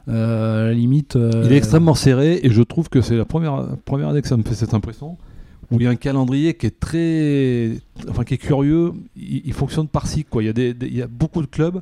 euh, 0.09 0.73
limite. 0.73 1.17
euh, 1.17 1.43
Il 1.47 1.53
est 1.53 1.57
extrêmement 1.57 1.95
serré 1.95 2.41
et 2.43 2.51
je 2.51 2.63
trouve 2.63 2.89
que 2.89 3.01
c'est 3.01 3.17
la 3.17 3.25
première, 3.25 3.67
première 3.85 4.09
année 4.09 4.23
que 4.23 4.29
ça 4.29 4.37
me 4.37 4.43
fait 4.43 4.55
cette 4.55 4.75
impression. 4.75 5.17
Où 5.71 5.77
il 5.77 5.85
y 5.85 5.87
a 5.87 5.91
un 5.91 5.95
calendrier 5.95 6.55
qui 6.55 6.67
est 6.67 6.81
très. 6.81 7.77
Enfin, 8.09 8.25
qui 8.25 8.35
est 8.35 8.39
curieux. 8.39 8.93
Il, 9.17 9.53
fonctionne 9.53 9.87
par 9.87 10.09
cycle. 10.09 10.29
Quoi. 10.29 10.43
Il, 10.43 10.47
y 10.47 10.49
a 10.49 10.53
des- 10.53 10.75
il 10.83 10.97
y 10.97 11.03
a 11.03 11.07
beaucoup 11.07 11.43
de 11.43 11.47
clubs 11.47 11.81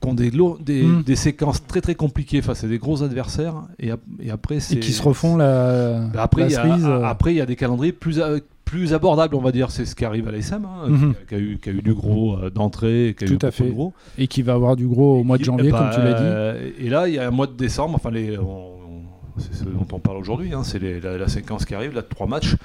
qui 0.00 0.08
ont 0.08 0.14
des, 0.14 0.30
lourds- 0.30 0.58
des, 0.58 0.84
des 1.04 1.16
séquences 1.16 1.66
très 1.66 1.80
très 1.80 1.94
compliquées 1.94 2.40
face 2.42 2.64
à 2.64 2.68
des 2.68 2.78
gros 2.78 3.02
adversaires. 3.02 3.54
Et, 3.78 3.90
ap- 3.90 4.00
et 4.20 4.30
après, 4.30 4.60
c'est. 4.60 4.76
et 4.76 4.80
qui 4.80 4.92
se 4.92 5.02
refont 5.02 5.36
la, 5.36 6.06
Bah, 6.12 6.22
après, 6.22 6.44
il 6.46 6.52
y 6.52 6.56
a, 6.56 6.64
euh, 6.64 7.02
après, 7.04 7.32
il 7.34 7.36
y 7.36 7.40
a 7.40 7.46
des 7.46 7.56
calendriers 7.56 7.92
plus, 7.92 8.20
plus 8.64 8.94
abordables, 8.94 9.34
on 9.34 9.40
va 9.40 9.52
dire. 9.52 9.70
C'est 9.70 9.84
ce 9.84 9.94
qui 9.94 10.04
arrive 10.06 10.26
à 10.28 10.32
l'ASM, 10.32 10.64
hein, 10.64 10.88
Mhm. 10.88 11.14
qui, 11.14 11.18
a, 11.20 11.24
qui 11.28 11.34
a 11.34 11.38
eu, 11.38 11.58
qui 11.62 11.68
a 11.68 11.72
eu 11.72 11.82
du 11.82 11.92
gros 11.94 12.36
euh, 12.38 12.48
d'entrée, 12.50 13.14
qui 13.18 13.24
a 13.24 13.26
Tout 13.26 13.44
eu 13.44 13.46
à 13.46 13.50
fait. 13.50 13.68
gros. 13.68 13.92
et 14.16 14.26
qui 14.26 14.40
va 14.42 14.54
avoir 14.54 14.74
du 14.76 14.86
gros 14.86 15.20
au 15.20 15.24
mois 15.24 15.36
de 15.38 15.44
janvier, 15.44 15.70
bah, 15.70 15.78
comme 15.80 15.90
tu 16.02 16.08
l'as 16.08 16.14
dit. 16.14 16.22
euh, 16.24 16.70
Et 16.78 16.88
là, 16.88 17.06
il 17.08 17.14
y 17.14 17.18
a 17.18 17.26
un 17.26 17.30
mois 17.30 17.46
de 17.46 17.52
décembre, 17.52 17.94
enfin, 17.96 18.10
les, 18.10 18.38
on- 18.38 18.42
on- 18.46 19.02
c'est 19.38 19.54
ce 19.54 19.64
dont 19.64 19.86
on 19.92 19.98
parle 19.98 20.16
aujourd'hui, 20.16 20.52
hein, 20.54 20.62
c'est 20.64 20.78
la, 21.02 21.18
la 21.18 21.28
séquence 21.28 21.64
qui 21.66 21.74
arrive, 21.74 21.94
là, 21.94 22.00
de 22.02 22.06
trois 22.08 22.26
matchs. 22.26 22.56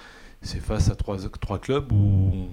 C'est 0.41 0.61
face 0.61 0.89
à 0.91 0.95
trois, 0.95 1.17
trois 1.41 1.57
clubs 1.57 1.91
où 1.91 2.47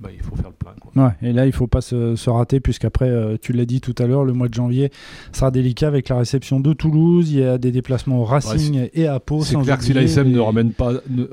bah, 0.00 0.10
il 0.14 0.20
faut 0.22 0.36
faire 0.36 0.48
le 0.50 0.54
plein. 0.54 0.74
Quoi. 0.80 0.92
Ouais, 1.04 1.28
et 1.28 1.32
là, 1.32 1.46
il 1.46 1.52
faut 1.52 1.66
pas 1.66 1.80
se, 1.80 2.14
se 2.16 2.30
rater, 2.30 2.60
puisqu'après, 2.60 3.08
euh, 3.08 3.36
tu 3.40 3.52
l'as 3.52 3.64
dit 3.64 3.80
tout 3.80 3.94
à 3.98 4.06
l'heure, 4.06 4.24
le 4.24 4.32
mois 4.32 4.48
de 4.48 4.54
janvier 4.54 4.90
sera 5.32 5.50
délicat 5.50 5.88
avec 5.88 6.08
la 6.08 6.18
réception 6.18 6.60
de 6.60 6.72
Toulouse. 6.72 7.32
Il 7.32 7.40
y 7.40 7.44
a 7.44 7.58
des 7.58 7.72
déplacements 7.72 8.20
au 8.20 8.24
Racing 8.24 8.88
et 8.94 9.06
à 9.06 9.18
Pau. 9.20 9.42
C'est 9.42 9.56
clair 9.56 9.78
que 9.78 9.84
si 9.84 9.92
l'ASM 9.92 10.28
ne 10.30 10.38
ramène 10.38 10.72
pas 10.72 10.92
ne- 11.10 11.26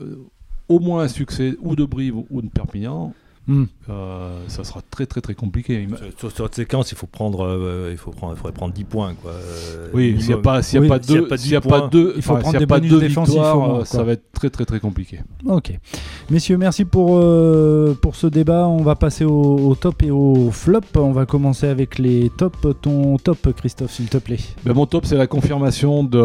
au 0.68 0.80
moins 0.80 1.04
un 1.04 1.08
succès 1.08 1.56
ou 1.62 1.76
de 1.76 1.86
Brive 1.86 2.16
ou 2.30 2.42
de 2.42 2.48
Perpignan, 2.48 3.14
Hmm. 3.48 3.66
euh, 3.90 4.40
ça 4.48 4.64
sera 4.64 4.82
très 4.90 5.06
très 5.06 5.22
très 5.22 5.36
compliqué. 5.36 5.88
Sur, 6.18 6.32
sur 6.32 6.46
cette 6.46 6.56
séquence, 6.56 6.92
il 6.92 6.98
faut 6.98 7.06
prendre, 7.06 7.46
euh, 7.46 7.90
il 7.92 7.98
faut 7.98 8.10
prendre, 8.10 8.34
il 8.34 8.38
faudrait 8.38 8.54
prendre 8.54 8.74
10 8.74 8.84
points, 8.86 9.14
quoi. 9.22 9.32
euh, 9.32 9.90
Oui, 9.94 10.16
s'il 10.20 10.30
n'y 10.30 10.34
a 10.34 10.38
pas, 10.38 10.64
s'il 10.64 10.92
a 10.92 10.98
deux, 11.00 11.28
s'il 11.38 11.56
a 11.56 11.62
pas 11.62 11.88
deux, 11.88 12.14
il 12.16 12.24
faut 12.24 12.34
enfin, 12.34 12.42
prendre 12.42 12.58
des 12.58 12.66
pas 12.66 12.80
deux 12.80 12.98
victoires, 13.06 13.82
euh, 13.82 13.86
ça 13.86 14.02
va 14.04 14.14
être 14.14 14.32
très 14.34 14.50
très 14.50 14.66
très 14.66 14.80
compliqué. 14.80 15.20
Ok. 15.46 15.78
Messieurs, 16.32 16.58
merci 16.58 16.86
pour, 16.86 17.18
euh, 17.20 17.94
pour 18.02 18.16
ce 18.16 18.26
débat. 18.26 18.68
On 18.68 18.82
va 18.82 18.96
passer 18.96 19.26
au, 19.26 19.58
au 19.70 19.76
top 19.76 20.02
et 20.02 20.10
au 20.10 20.50
flop. 20.50 20.82
On 20.96 21.12
va 21.12 21.28
commencer 21.28 21.68
avec 21.68 22.00
les 22.00 22.32
tops. 22.36 22.58
Ton 22.82 23.18
top, 23.18 23.54
Christophe, 23.56 23.92
s'il 23.92 24.10
te 24.10 24.18
plaît. 24.18 24.40
Ben, 24.66 24.74
mon 24.74 24.88
top, 24.88 25.06
c'est 25.06 25.18
la 25.18 25.28
confirmation 25.28 26.04
de, 26.04 26.18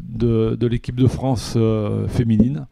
de, 0.00 0.54
de 0.56 0.66
l'équipe 0.66 0.96
de 0.96 1.06
France 1.06 1.54
euh, 1.56 2.08
féminine 2.08 2.66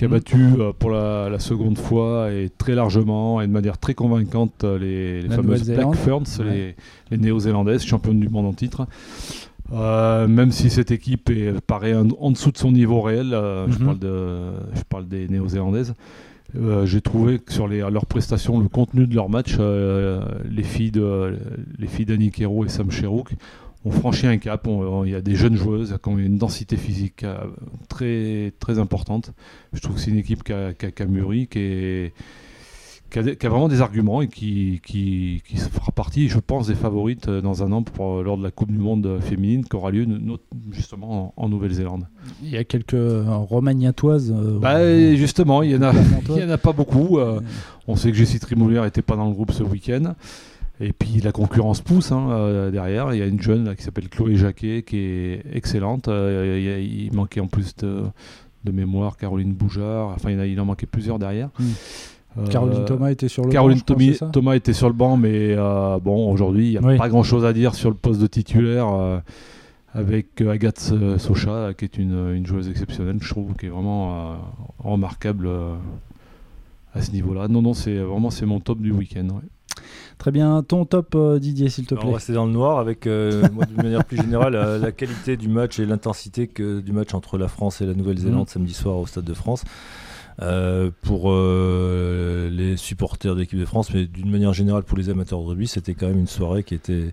qui 0.00 0.06
a 0.06 0.08
Mhm. 0.08 0.14
battu 0.14 0.36
euh, 0.58 0.72
pour 0.78 0.88
la, 0.90 1.28
la 1.28 1.38
seconde 1.38 1.76
fois 1.76 2.32
et 2.32 2.48
très 2.56 2.74
largement 2.74 3.42
et 3.42 3.46
de 3.46 3.52
manière 3.52 3.76
très 3.76 3.92
convaincante 3.92 4.64
les, 4.64 5.20
fameuses 5.28 5.70
Black. 5.70 5.94
Ferns, 5.94 6.24
Ouais. 6.38 6.44
les, 6.50 6.74
les 7.10 7.18
néo-zélandaises, 7.18 7.84
championnes 7.84 8.18
du 8.18 8.30
monde 8.30 8.46
en 8.46 8.54
titre. 8.54 8.86
Euh, 9.74 10.26
même 10.26 10.52
si 10.52 10.70
cette 10.70 10.90
équipe 10.90 11.28
est, 11.28 11.60
paraît 11.60 11.94
en, 11.94 12.08
en 12.18 12.30
dessous 12.30 12.50
de 12.50 12.56
son 12.56 12.72
niveau 12.72 13.02
réel, 13.02 13.34
euh, 13.34 13.66
je, 13.68 13.78
Mhm. 13.78 13.84
parle 13.84 13.98
de, 13.98 14.38
je 14.74 14.82
parle 14.88 15.06
des 15.06 15.28
néo-zélandaises, 15.28 15.92
j'ai 16.84 17.00
trouvé 17.02 17.38
que 17.38 17.52
sur 17.52 17.68
les, 17.68 17.80
leurs 17.80 18.06
prestations, 18.06 18.58
le 18.58 18.68
contenu 18.68 19.06
de 19.06 19.14
leur 19.14 19.28
match, 19.28 19.56
les 19.58 20.62
filles 20.62 20.90
d'Annie 22.06 22.30
Kero 22.30 22.64
et 22.64 22.68
Sam 22.70 22.90
Sherrook 22.90 23.28
ont 23.84 23.90
franchi 23.90 24.26
un 24.26 24.38
cap. 24.38 24.66
On- 24.66 24.80
on- 24.82 25.04
Il 25.04 25.10
y 25.12 25.14
a 25.14 25.20
des 25.22 25.34
jeunes 25.36 25.56
joueuses 25.56 25.96
qui 26.02 26.08
ont 26.08 26.18
une 26.18 26.36
densité 26.38 26.76
physique 26.76 27.24
euh, 27.24 27.38
très, 27.88 28.52
très 28.60 28.78
importante. 28.78 29.32
Je 29.72 29.80
trouve 29.80 29.96
que 29.96 30.00
c'est 30.02 30.10
une 30.10 30.18
équipe 30.18 30.42
qui 30.44 30.52
a, 30.52 30.72
qui 30.74 30.86
a- 30.86 30.90
qui 30.90 31.02
a 31.02 31.06
mûri, 31.06 31.46
qui, 31.48 31.58
est- 31.58 32.12
qui 33.10 33.18
a, 33.18 33.22
des- 33.24 33.36
qui 33.36 33.44
a 33.46 33.48
vraiment 33.48 33.66
des 33.68 33.80
arguments 33.80 34.22
et 34.22 34.28
qui, 34.28 34.80
qui, 34.86 35.42
fera 35.56 35.90
partie, 35.90 36.28
je 36.28 36.38
pense, 36.38 36.68
des 36.68 36.76
favorites 36.76 37.26
euh, 37.28 37.40
dans 37.40 37.62
un 37.64 37.72
an 37.72 37.82
pour, 37.82 38.18
euh, 38.18 38.22
lors 38.22 38.38
de 38.38 38.42
la 38.44 38.50
Coupe 38.52 38.70
du 38.70 38.78
Monde 38.78 39.18
féminine 39.20 39.64
qui 39.64 39.74
aura 39.74 39.90
lieu 39.90 40.06
justement 40.70 41.32
en, 41.36 41.44
en 41.44 41.48
Nouvelle-Zélande. 41.48 42.06
Il 42.44 42.50
y 42.50 42.56
a 42.56 42.62
quelques 42.64 42.94
romagnatoises. 43.48 44.32
euh, 44.36 44.58
Bah, 44.60 44.78
ou- 44.80 45.16
justement, 45.16 45.62
il 45.62 45.70
n'y 45.70 45.84
en, 45.84 45.90
en 45.90 46.50
a 46.50 46.58
pas 46.58 46.72
beaucoup. 46.72 47.18
euh, 47.18 47.40
on 47.88 47.96
sait 47.96 48.10
que 48.12 48.16
Jessie 48.16 48.38
Trimoulière 48.38 48.84
n'était 48.84 49.02
pas 49.02 49.16
dans 49.16 49.26
le 49.26 49.32
groupe 49.34 49.52
ce 49.52 49.62
week-end. 49.64 50.14
Et 50.82 50.92
puis 50.94 51.20
la 51.20 51.30
concurrence 51.32 51.82
pousse 51.82 52.10
hein, 52.10 52.28
euh, 52.30 52.70
derrière. 52.70 53.12
Il 53.12 53.18
y 53.18 53.22
a 53.22 53.26
une 53.26 53.40
jeune 53.40 53.64
là, 53.66 53.74
qui 53.76 53.82
s'appelle 53.82 54.08
Chloé 54.08 54.36
Jacquet 54.36 54.82
qui 54.82 54.96
est 54.98 55.42
excellente. 55.52 56.08
Euh, 56.08 56.56
il, 56.58 56.64
y 56.64 56.68
a- 56.72 56.78
il 57.06 57.12
manquait 57.14 57.40
en 57.40 57.48
plus 57.48 57.76
de, 57.76 58.02
de 58.64 58.72
mémoire 58.72 59.16
Caroline 59.18 59.52
Boujard. 59.52 60.08
Enfin, 60.08 60.30
il, 60.30 60.40
a- 60.40 60.46
il 60.46 60.58
en 60.58 60.64
manquait 60.64 60.86
plusieurs 60.86 61.18
derrière. 61.18 61.50
Hmm. 61.58 61.64
Euh, 62.38 62.46
Caroline 62.46 62.84
Thomas 62.86 63.10
était 63.10 63.28
sur 63.28 63.44
le 63.44 63.50
Caroline 63.50 63.80
banc, 63.86 63.96
ça 64.14 64.26
Thomas 64.32 64.54
était 64.54 64.72
sur 64.72 64.86
le 64.88 64.94
banc, 64.94 65.16
mais 65.16 65.54
bon, 66.02 66.32
aujourd'hui, 66.32 66.68
il 66.68 66.70
n'y 66.70 66.76
a 66.78 66.80
Oui. 66.82 66.96
pas 66.96 67.08
grand-chose 67.08 67.44
à 67.44 67.52
dire 67.52 67.74
sur 67.74 67.90
le 67.90 67.96
poste 67.96 68.20
de 68.20 68.26
titulaire. 68.28 68.86
avec 69.92 70.40
Agathe 70.40 70.78
Socha, 71.18 71.74
qui 71.76 71.84
est 71.84 71.98
une, 71.98 72.32
une 72.34 72.46
joueuse 72.46 72.68
exceptionnelle, 72.68 73.18
je 73.20 73.28
trouve, 73.28 73.54
qui 73.56 73.66
est 73.66 73.70
vraiment 73.70 74.36
remarquable 74.78 75.48
à 76.94 77.02
ce 77.02 77.10
niveau-là. 77.10 77.48
Non, 77.48 77.62
non, 77.62 77.74
c'est 77.74 77.98
vraiment 77.98 78.30
c'est 78.30 78.46
mon 78.46 78.60
top 78.60 78.80
du 78.80 78.92
week-end. 78.92 79.26
ouais. 79.28 79.48
Très 80.18 80.30
bien. 80.30 80.62
Ton 80.62 80.84
top, 80.84 81.14
euh, 81.14 81.38
Didier, 81.38 81.70
s'il 81.70 81.86
te 81.86 81.94
On 81.94 81.98
plaît. 81.98 82.08
va 82.08 82.14
rester 82.16 82.32
dans 82.34 82.44
le 82.46 82.52
noir 82.52 82.78
avec, 82.78 83.06
euh, 83.06 83.42
d'une 83.68 83.76
manière 83.82 84.04
plus 84.04 84.18
générale, 84.18 84.54
euh, 84.54 84.78
la 84.78 84.92
qualité 84.92 85.36
du 85.36 85.48
match 85.48 85.78
et 85.78 85.86
l'intensité 85.86 86.46
que 86.46 86.80
du 86.80 86.92
match 86.92 87.14
entre 87.14 87.38
la 87.38 87.48
France 87.48 87.80
et 87.80 87.86
la 87.86 87.94
Nouvelle-Zélande 87.94 88.40
Mhm. 88.42 88.46
samedi 88.48 88.74
soir 88.74 88.98
au 88.98 89.06
Stade 89.06 89.24
de 89.24 89.34
France. 89.34 89.64
Euh, 90.42 90.90
pour 91.02 91.30
euh, 91.30 92.48
les 92.50 92.76
supporters 92.78 93.34
de 93.34 93.40
l'équipe 93.40 93.58
de 93.58 93.64
France, 93.66 93.92
mais 93.92 94.06
d'une 94.06 94.30
manière 94.30 94.52
générale 94.54 94.84
pour 94.84 94.96
les 94.96 95.10
amateurs 95.10 95.40
de 95.40 95.46
rugby, 95.46 95.66
c'était 95.66 95.92
quand 95.94 96.06
même 96.08 96.18
une 96.18 96.26
soirée 96.26 96.62
qui 96.64 96.74
était, 96.74 97.12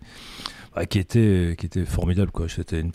bah, 0.77 0.86
qui 0.86 1.00
était, 1.00 1.55
formidable. 1.86 2.29
quoi. 2.29 2.48
C'était 2.48 2.79
une, 2.79 2.91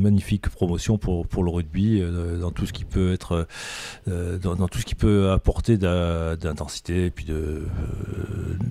magnifique 0.00 0.48
promotion 0.48 0.96
pour, 0.96 1.26
pour 1.26 1.44
le 1.44 1.50
rugby 1.50 2.00
euh, 2.00 2.38
dans 2.38 2.50
tout 2.50 2.64
ce 2.64 2.72
qui 2.72 2.86
peut 2.86 3.12
être, 3.12 3.46
euh, 4.08 4.38
dans, 4.38 4.66
tout 4.66 4.78
ce 4.78 4.86
qui 4.86 4.94
peut 4.94 5.30
apporter 5.30 5.76
d'intensité 5.76 7.04
et 7.04 7.10
puis 7.10 7.26
de 7.26 7.34
euh, 7.34 7.66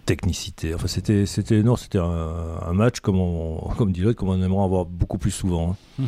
technicité. 0.07 0.74
Enfin, 0.74 0.88
c'était, 0.88 1.27
c'était, 1.27 1.62
non, 1.62 1.75
c'était 1.75 2.00
un, 2.00 2.74
match 2.74 3.00
comme 3.00 3.19
comme 3.77 3.91
dit 3.91 4.01
l'autre, 4.01 4.17
comme 4.17 4.29
on 4.29 4.41
aimerait 4.41 4.63
avoir 4.63 4.86
beaucoup 4.86 5.19
plus 5.19 5.29
souvent. 5.29 5.75
hein. 6.00 6.03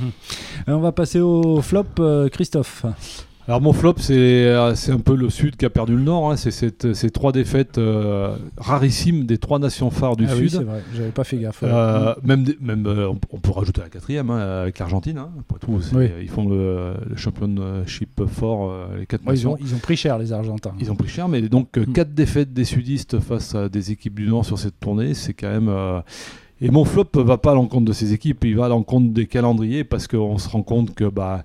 Euh, 0.67 0.73
On 0.73 0.79
va 0.79 0.91
passer 0.91 1.19
au 1.19 1.61
flop, 1.61 1.85
Christophe. 2.31 2.83
Alors 3.45 3.59
mon 3.59 3.73
flop, 3.73 3.95
c'est 3.97 4.13
euh, 4.15 4.73
c'est 4.73 4.93
un 4.93 4.99
peu 4.99 5.15
le 5.17 5.29
Sud 5.29 5.57
qui 5.57 5.65
a 5.65 5.69
perdu 5.69 5.95
le 5.97 6.01
Nord. 6.01 6.31
hein. 6.31 6.37
C'est 6.37 6.49
cette- 6.51 6.93
ces 6.93 7.09
trois 7.09 7.33
défaites 7.33 7.77
euh, 7.77 8.35
rarissimes 8.57 9.25
des 9.25 9.37
trois 9.37 9.59
nations 9.59 9.89
phares 9.91 10.15
du 10.15 10.25
ah 10.29 10.31
oui, 10.33 10.49
Sud. 10.49 10.59
c'est 10.59 10.63
vrai. 10.63 10.81
J'avais 10.95 11.09
pas 11.11 11.25
fait 11.25 11.37
gaffe. 11.37 11.59
Euh, 11.63 12.15
même 12.23 12.45
même 12.61 12.85
euh, 12.87 13.09
on, 13.31 13.37
peut 13.39 13.51
rajouter 13.51 13.81
la 13.81 13.89
quatrième 13.89 14.29
hein, 14.29 14.61
avec 14.61 14.79
l'Argentine. 14.79 15.17
Hein. 15.17 15.29
Oui. 15.67 16.09
ils 16.21 16.29
font 16.29 16.47
le, 16.47 16.93
le 17.09 17.15
championship 17.17 18.21
fort, 18.27 18.73
les 18.97 19.05
quatre 19.05 19.23
ils, 19.25 19.29
nations. 19.31 19.53
ont, 19.53 19.57
ils 19.59 19.75
ont 19.75 19.79
pris 19.79 19.97
cher, 19.97 20.17
les 20.17 20.31
Argentins. 20.31 20.73
Ils 20.79 20.89
ont 20.89 20.95
pris 20.95 21.09
cher, 21.09 21.27
mais 21.27 21.41
donc 21.41 21.77
euh, 21.77 21.83
Mm. 21.85 21.91
quatre 21.93 22.13
défaites 22.13 22.53
des 22.53 22.63
sudistes 22.63 23.19
face 23.19 23.55
à 23.55 23.67
des 23.67 23.91
équipes 23.91 24.15
du 24.15 24.27
Nord 24.27 24.45
sur 24.45 24.57
cette 24.57 24.79
tournée, 24.79 25.13
c'est 25.13 25.33
quand 25.33 25.49
même. 25.49 25.69
Et 26.63 26.71
mon 26.71 26.85
flop 26.85 27.09
va 27.15 27.37
pas 27.37 27.51
à 27.51 27.55
l'encontre 27.55 27.83
de 27.83 27.91
ces 27.91 28.13
équipes, 28.13 28.45
il 28.45 28.55
va 28.55 28.67
à 28.67 28.69
l'encontre 28.69 29.11
des 29.11 29.27
calendriers 29.27 29.83
parce 29.83 30.07
qu'on 30.07 30.37
se 30.37 30.47
rend 30.47 30.63
compte 30.63 30.95
que, 30.95 31.03
bah, 31.03 31.43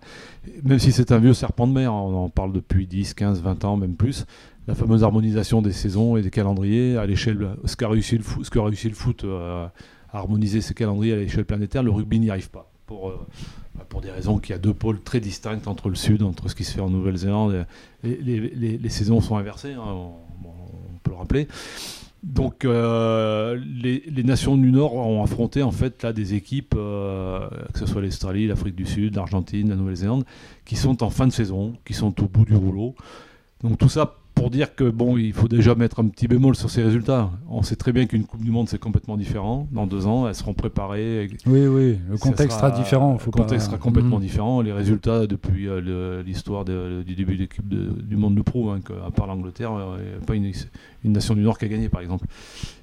même 0.62 0.78
si 0.78 0.92
c'est 0.92 1.10
un 1.10 1.18
vieux 1.18 1.34
serpent 1.34 1.66
de 1.66 1.72
mer, 1.72 1.92
on 1.92 2.26
en 2.26 2.28
parle 2.28 2.52
depuis 2.52 2.86
10, 2.86 3.14
15, 3.14 3.42
20 3.42 3.64
ans, 3.64 3.76
même 3.76 3.96
plus, 3.96 4.26
la 4.68 4.76
fameuse 4.76 5.02
harmonisation 5.02 5.60
des 5.60 5.72
saisons 5.72 6.16
et 6.16 6.22
des 6.22 6.30
calendriers 6.30 6.96
à 6.96 7.04
l'échelle. 7.04 7.56
Ce 7.64 7.74
qu'a 7.74 7.88
réussi 7.88 8.20
réussi 8.54 8.88
le 8.88 8.94
foot 8.94 9.24
euh, 9.24 9.66
à 10.12 10.18
harmoniser 10.18 10.60
ces 10.60 10.72
calendriers 10.72 11.14
à 11.14 11.16
l'échelle 11.16 11.44
planétaire, 11.44 11.82
le 11.82 11.90
rugby 11.90 12.20
n'y 12.20 12.30
arrive 12.30 12.50
pas. 12.50 12.70
Pour, 12.86 13.08
euh, 13.08 13.18
bah, 13.74 13.84
pour 13.88 14.00
des 14.00 14.12
raisons 14.12 14.38
qu'il 14.38 14.50
y 14.50 14.54
a 14.54 14.58
deux 14.58 14.72
pôles 14.72 15.00
très 15.00 15.18
distincts 15.18 15.66
entre 15.66 15.88
le 15.88 15.96
Sud, 15.96 16.22
entre 16.22 16.48
ce 16.48 16.54
qui 16.54 16.62
se 16.62 16.74
fait 16.74 16.80
en 16.80 16.90
Nouvelle-Zélande. 16.90 17.66
Les, 18.04 18.88
saisons 18.88 19.20
sont 19.20 19.36
inversées, 19.36 19.72
hein, 19.72 19.82
on 19.84 20.98
peut 21.02 21.10
le 21.10 21.16
rappeler. 21.16 21.48
Donc 22.22 22.64
euh, 22.64 23.60
les, 23.80 24.22
nations 24.24 24.56
du 24.56 24.72
Nord 24.72 24.94
ont 24.94 25.22
affronté 25.22 25.62
en 25.62 25.70
fait 25.70 26.02
là 26.02 26.12
des 26.12 26.34
équipes, 26.34 26.74
euh, 26.76 27.48
que 27.72 27.78
ce 27.78 27.86
soit 27.86 28.02
l'Australie, 28.02 28.48
l'Afrique 28.48 28.74
du 28.74 28.86
Sud, 28.86 29.14
l'Argentine, 29.14 29.68
la 29.68 29.76
Nouvelle-Zélande, 29.76 30.24
qui 30.64 30.74
sont 30.74 31.02
en 31.04 31.10
fin 31.10 31.26
de 31.26 31.32
saison, 31.32 31.74
qui 31.84 31.94
sont 31.94 32.20
au 32.22 32.26
bout 32.26 32.44
du 32.44 32.56
rouleau. 32.56 32.96
Donc 33.62 33.78
tout 33.78 33.88
ça 33.88 34.17
pour 34.38 34.50
dire 34.50 34.74
que 34.74 34.84
bon, 34.88 35.16
il 35.16 35.32
faut 35.32 35.48
déjà 35.48 35.74
mettre 35.74 36.00
un 36.00 36.08
petit 36.08 36.28
bémol 36.28 36.54
sur 36.54 36.70
ces 36.70 36.82
résultats. 36.82 37.30
On 37.48 37.62
sait 37.62 37.76
très 37.76 37.92
bien 37.92 38.06
qu'une 38.06 38.24
Coupe 38.24 38.42
du 38.44 38.50
Monde 38.50 38.68
c'est 38.68 38.78
complètement 38.78 39.16
différent. 39.16 39.66
Dans 39.72 39.86
deux 39.86 40.06
ans, 40.06 40.28
elles 40.28 40.34
seront 40.34 40.54
préparées. 40.54 41.28
Oui, 41.46 41.66
oui, 41.66 41.98
le 42.08 42.16
contexte 42.18 42.56
sera, 42.58 42.70
différent. 42.70 43.18
Faut 43.18 43.30
le 43.34 43.42
contexte 43.42 43.66
pas... 43.66 43.72
sera 43.72 43.78
complètement 43.78 44.16
Mhm. 44.16 44.22
différent. 44.22 44.60
Les 44.60 44.72
résultats 44.72 45.26
depuis 45.26 45.66
euh, 45.68 46.22
l'histoire 46.22 46.64
de- 46.64 47.02
du 47.04 47.14
début 47.14 47.34
de 47.34 47.40
l'équipe 47.42 47.66
du 47.68 48.16
monde 48.16 48.36
le 48.36 48.42
prouvent, 48.42 48.70
hein, 48.70 48.80
qu'à 48.86 49.10
part 49.10 49.26
l'Angleterre, 49.26 49.72
il 49.98 50.04
n'y 50.04 50.14
a 50.22 50.26
pas 50.26 50.34
une, 50.34 50.50
une 51.04 51.12
nation 51.12 51.34
du 51.34 51.40
Nord 51.42 51.58
qui 51.58 51.64
a 51.64 51.68
gagné 51.68 51.88
par 51.88 52.00
exemple. 52.00 52.26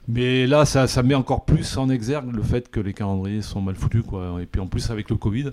Mais 0.08 0.46
là, 0.46 0.66
ça, 0.66 0.86
ça 0.88 1.02
met 1.02 1.16
encore 1.16 1.46
plus 1.46 1.78
en 1.78 1.90
exergue 1.90 2.32
le 2.36 2.44
fait 2.44 2.70
que 2.70 2.80
les 2.80 2.94
calendriers 2.94 3.42
sont 3.42 3.62
mal 3.62 3.76
foutus. 3.76 4.04
Quoi. 4.06 4.38
Et 4.42 4.46
puis 4.46 4.62
en 4.62 4.68
plus, 4.68 4.92
avec 4.92 5.10
le 5.10 5.16
Covid, 5.16 5.46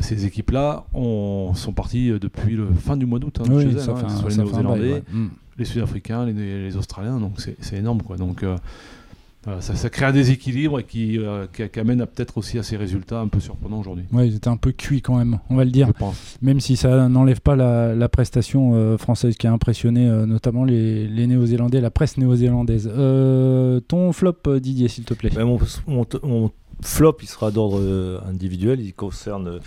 ces 0.00 0.24
équipes-là 0.26 0.84
ont- 0.94 1.52
sont 1.54 1.72
parties 1.72 2.10
euh, 2.10 2.18
depuis 2.18 2.56
le 2.56 2.66
fin 2.72 2.96
du 2.96 3.06
mois 3.06 3.18
d'août. 3.18 3.38
hein, 3.40 3.44
Oui, 3.50 3.62
chez 3.64 3.68
elles, 3.70 3.80
ça 3.80 3.92
hein, 3.92 4.24
les 4.28 4.36
Néo-Zélandais, 4.36 4.92
ouais. 4.92 5.02
Mm. 5.12 5.28
les 5.58 5.64
Sud-Africains, 5.64 6.24
les, 6.26 6.32
les 6.64 6.76
Australiens, 6.76 7.18
donc 7.20 7.32
c'est 7.60 7.76
énorme. 7.76 8.02
Quoi. 8.02 8.16
Donc 8.16 8.42
euh, 8.42 8.56
ça, 9.60 9.74
ça 9.74 9.90
crée 9.90 10.04
un 10.06 10.12
déséquilibre 10.12 10.78
et 10.78 10.84
qui, 10.84 11.18
euh, 11.18 11.46
qui, 11.52 11.68
qui 11.68 11.80
amène 11.80 11.98
peut-être 12.06 12.38
aussi 12.38 12.58
à 12.60 12.62
ces 12.62 12.76
résultats 12.76 13.18
un 13.20 13.26
peu 13.26 13.40
surprenants 13.40 13.80
aujourd'hui. 13.80 14.04
Ouais, 14.12 14.28
ils 14.28 14.36
étaient 14.36 14.46
un 14.48 14.56
peu 14.56 14.70
cuits 14.70 15.02
quand 15.02 15.18
même, 15.18 15.40
on 15.50 15.56
va 15.56 15.64
le 15.64 15.72
dire. 15.72 15.88
Je 15.88 15.92
pense. 15.92 16.38
Même 16.42 16.60
si 16.60 16.76
ça 16.76 17.08
n'enlève 17.08 17.40
pas 17.40 17.56
la, 17.56 17.92
la 17.94 18.08
prestation 18.08 18.70
euh, 18.74 18.96
française 18.98 19.34
qui 19.36 19.48
a 19.48 19.52
impressionné 19.52 20.08
euh, 20.08 20.26
notamment 20.26 20.62
les, 20.64 21.08
les 21.08 21.26
Néo-Zélandais, 21.26 21.80
la 21.80 21.90
presse 21.90 22.18
néo-zélandaise. 22.18 22.88
Euh, 22.96 23.80
ton 23.80 24.12
flop, 24.12 24.36
Didier, 24.60 24.86
s'il 24.86 25.04
te 25.04 25.14
plaît. 25.14 25.30
Ben, 25.34 25.44
mon, 25.44 25.58
mon- 25.88 26.06
mon 26.22 26.50
flop, 26.82 27.16
il 27.22 27.28
sera 27.28 27.50
d'ordre 27.50 27.78
euh, 27.80 28.18
individuel. 28.28 28.80
Il 28.80 28.92
concerne 28.94 29.48
euh, 29.48 29.58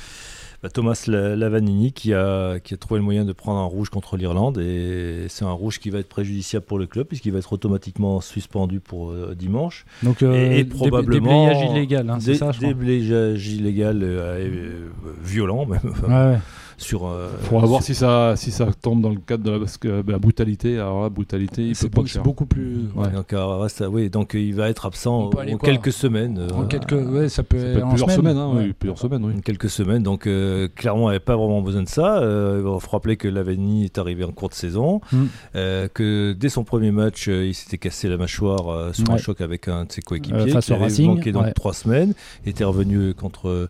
bah, 0.63 0.69
Thomas 0.69 1.03
La- 1.07 1.35
Lavanini 1.35 1.91
qui 1.93 2.13
a, 2.13 2.59
qui 2.59 2.73
a 2.73 2.77
trouvé 2.77 2.99
le 2.99 3.03
moyen 3.05 3.25
de 3.25 3.33
prendre 3.33 3.59
un 3.59 3.65
rouge 3.65 3.89
contre 3.89 4.17
l'Irlande. 4.17 4.57
Et 4.57 5.25
c'est 5.29 5.45
un 5.45 5.51
rouge 5.51 5.79
qui 5.79 5.89
va 5.89 5.99
être 5.99 6.09
préjudiciable 6.09 6.65
pour 6.65 6.77
le 6.79 6.85
club 6.87 7.07
puisqu'il 7.07 7.31
va 7.31 7.39
être 7.39 7.53
automatiquement 7.53 8.21
suspendu 8.21 8.79
pour 8.79 9.11
euh, 9.11 9.35
dimanche. 9.37 9.85
Donc, 10.03 10.23
euh, 10.23 10.33
et, 10.51 10.59
et 10.59 10.63
dé- 10.63 10.69
probablement. 10.75 11.45
déblayage 11.47 11.71
illégal, 11.71 12.09
hein, 12.09 12.17
c'est 12.19 12.35
ça, 12.35 12.51
je 12.51 12.57
crois. 12.57 12.67
Déblayage 12.69 13.47
illégal 13.47 13.99
euh, 14.03 14.87
violent, 15.23 15.65
même. 15.65 15.93
ouais. 16.07 16.37
Sur, 16.77 17.07
euh, 17.07 17.29
voir 17.49 17.81
si 17.83 17.95
ça, 17.95 18.35
si 18.35 18.51
ça 18.51 18.67
tombe 18.81 19.01
dans 19.01 19.09
le 19.09 19.19
cadre 19.19 19.43
de 19.43 19.51
la, 19.51 19.59
parce 19.59 19.77
que, 19.77 20.01
bah, 20.01 20.13
la 20.13 20.19
brutalité. 20.19 20.77
Alors 20.79 21.03
la 21.03 21.09
brutalité, 21.09 21.63
il 21.63 21.69
peut 21.69 21.73
C'est 21.75 21.89
pas 21.89 22.01
beau- 22.01 22.07
cher. 22.07 22.23
beaucoup 22.23 22.45
plus. 22.45 22.85
Ouais, 22.95 23.09
donc, 23.11 23.31
euh, 23.33 23.67
à- 23.79 23.89
oui, 23.89 24.09
donc 24.09 24.35
euh, 24.35 24.39
il 24.39 24.53
va 24.55 24.69
être 24.69 24.85
absent 24.85 25.29
en 25.29 25.57
quelques 25.57 25.91
semaines. 25.91 26.37
euh, 26.39 26.49
En 26.55 26.65
quelques, 26.65 26.91
ouais, 26.93 27.29
ça 27.29 27.43
peut, 27.43 27.57
Ça 27.57 27.63
peut 27.65 27.77
être 27.77 27.85
en 27.85 27.89
plusieurs 27.89 28.11
semaine. 28.11 28.33
semaines, 28.33 28.37
hein, 28.37 28.53
Ouais. 28.55 28.63
oui, 28.65 28.73
plusieurs 28.73 28.97
semaines, 28.97 29.23
oui. 29.25 29.33
En 29.37 29.41
quelques 29.41 29.69
semaines, 29.69 30.03
donc 30.03 30.27
euh, 30.27 30.67
clairement, 30.75 31.03
il 31.09 31.13
n'avait 31.13 31.19
pas 31.19 31.35
vraiment 31.35 31.61
besoin 31.61 31.83
de 31.83 31.89
ça. 31.89 32.17
Euh, 32.19 32.57
il 32.63 32.81
faut 32.81 32.89
rappeler 32.91 33.17
que 33.17 33.27
Lavani 33.27 33.85
est 33.85 33.97
arrivé 33.97 34.23
en 34.23 34.31
cours 34.31 34.49
de 34.49 34.53
saison, 34.53 35.01
Mm. 35.11 35.17
euh, 35.55 35.87
que 35.93 36.33
dès 36.33 36.49
son 36.49 36.63
premier 36.63 36.91
match, 36.91 37.27
euh, 37.29 37.45
il 37.45 37.53
s'était 37.53 37.77
cassé 37.77 38.07
la 38.09 38.17
mâchoire 38.17 38.67
euh, 38.69 38.93
sur 38.93 39.09
un 39.09 39.13
Ouais. 39.13 39.19
choc 39.19 39.41
avec 39.41 39.67
un 39.67 39.85
de 39.85 39.91
ses 39.91 40.01
coéquipiers, 40.01 40.41
Euh, 40.41 40.47
face 40.47 40.65
qui 40.65 40.71
au 40.71 40.75
avait 40.75 40.85
Racing, 40.85 41.07
manqué 41.07 41.31
donc 41.31 41.43
ouais. 41.45 41.53
trois 41.53 41.73
semaines. 41.73 42.13
Il 42.45 42.49
était 42.49 42.63
revenu 42.63 43.13
contre 43.13 43.47
euh, 43.49 43.69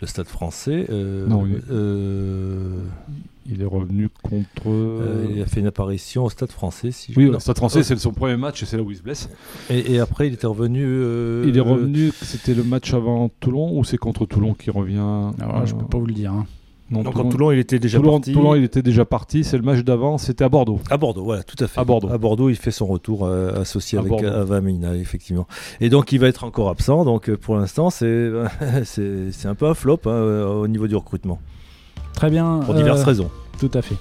le 0.00 0.06
Stade 0.06 0.26
Français. 0.26 0.86
euh, 0.90 1.26
Non, 1.26 1.46
il 1.46 1.54
est- 1.56 1.60
euh, 1.70 2.41
Il 3.50 3.60
est 3.60 3.66
revenu 3.66 4.08
contre. 4.22 4.62
euh, 4.68 5.26
il 5.34 5.42
a 5.42 5.46
fait 5.46 5.60
une 5.60 5.66
apparition 5.66 6.24
au 6.24 6.30
Stade 6.30 6.52
Français. 6.52 6.92
Si 6.92 7.12
je- 7.12 7.18
Oui, 7.18 7.26
au 7.26 7.38
Stade 7.40 7.56
français, 7.56 7.82
c'est 7.82 7.96
son 7.98 8.12
premier 8.12 8.36
match 8.36 8.62
et 8.62 8.66
c'est 8.66 8.76
là 8.76 8.82
où 8.84 8.90
il 8.92 8.96
se 8.96 9.02
blesse. 9.02 9.28
Et, 9.68 9.94
et 9.94 9.98
après, 9.98 10.28
il 10.28 10.34
était 10.34 10.46
revenu. 10.46 10.84
euh, 10.86 11.44
il 11.48 11.56
est 11.56 11.60
revenu, 11.60 12.12
c'était 12.22 12.54
le 12.54 12.62
match 12.62 12.94
avant 12.94 13.28
Toulon 13.40 13.76
ou 13.76 13.84
c'est 13.84 13.98
contre 13.98 14.26
Toulon 14.26 14.54
qui 14.54 14.70
revient 14.70 15.32
Alors 15.40 15.66
je 15.66 15.74
euh, 15.74 15.78
peux 15.78 15.86
pas 15.86 15.98
vous 15.98 16.06
le 16.06 16.14
dire. 16.14 16.32
hein. 16.32 16.46
Non, 16.90 17.02
Donc, 17.02 17.18
en 17.18 17.28
Toulon, 17.30 17.50
il 17.52 17.58
était 17.58 17.78
déjà 17.78 17.98
Toulon, 17.98 18.12
parti. 18.18 18.32
Toulon, 18.34 18.54
il 18.54 18.64
était 18.64 18.82
déjà 18.82 19.06
parti. 19.06 19.44
C'est 19.44 19.56
le 19.56 19.62
match 19.62 19.80
d'avant, 19.82 20.18
c'était 20.18 20.44
à 20.44 20.50
Bordeaux. 20.50 20.78
À 20.90 20.98
Bordeaux, 20.98 21.24
voilà, 21.24 21.42
tout 21.42 21.56
à 21.64 21.66
fait. 21.66 21.80
À 21.80 21.84
Bordeaux. 21.84 22.10
À 22.10 22.18
Bordeaux, 22.18 22.50
il 22.50 22.56
fait 22.56 22.70
son 22.70 22.84
retour 22.86 23.24
euh, 23.24 23.58
associé 23.62 23.96
À 23.98 24.02
avec. 24.02 24.22
Avamina, 24.22 24.94
effectivement. 24.94 25.46
Et 25.80 25.88
donc, 25.88 26.12
il 26.12 26.18
va 26.20 26.28
être 26.28 26.44
encore 26.44 26.68
absent. 26.68 27.06
Donc, 27.06 27.30
euh, 27.30 27.36
pour 27.38 27.56
l'instant, 27.56 27.88
c'est 27.88 28.30
un 29.46 29.54
peu 29.54 29.66
un 29.66 29.74
flop 29.74 30.00
hein, 30.04 30.10
euh, 30.10 30.46
au 30.52 30.68
niveau 30.68 30.86
du 30.86 30.94
recrutement, 30.94 31.40
Très 32.14 32.30
bien. 32.30 32.60
pour 32.64 32.74
diverses 32.74 33.00
euh, 33.02 33.04
raisons. 33.04 33.30
Tout 33.58 33.70
à 33.74 33.82
fait. 33.82 33.94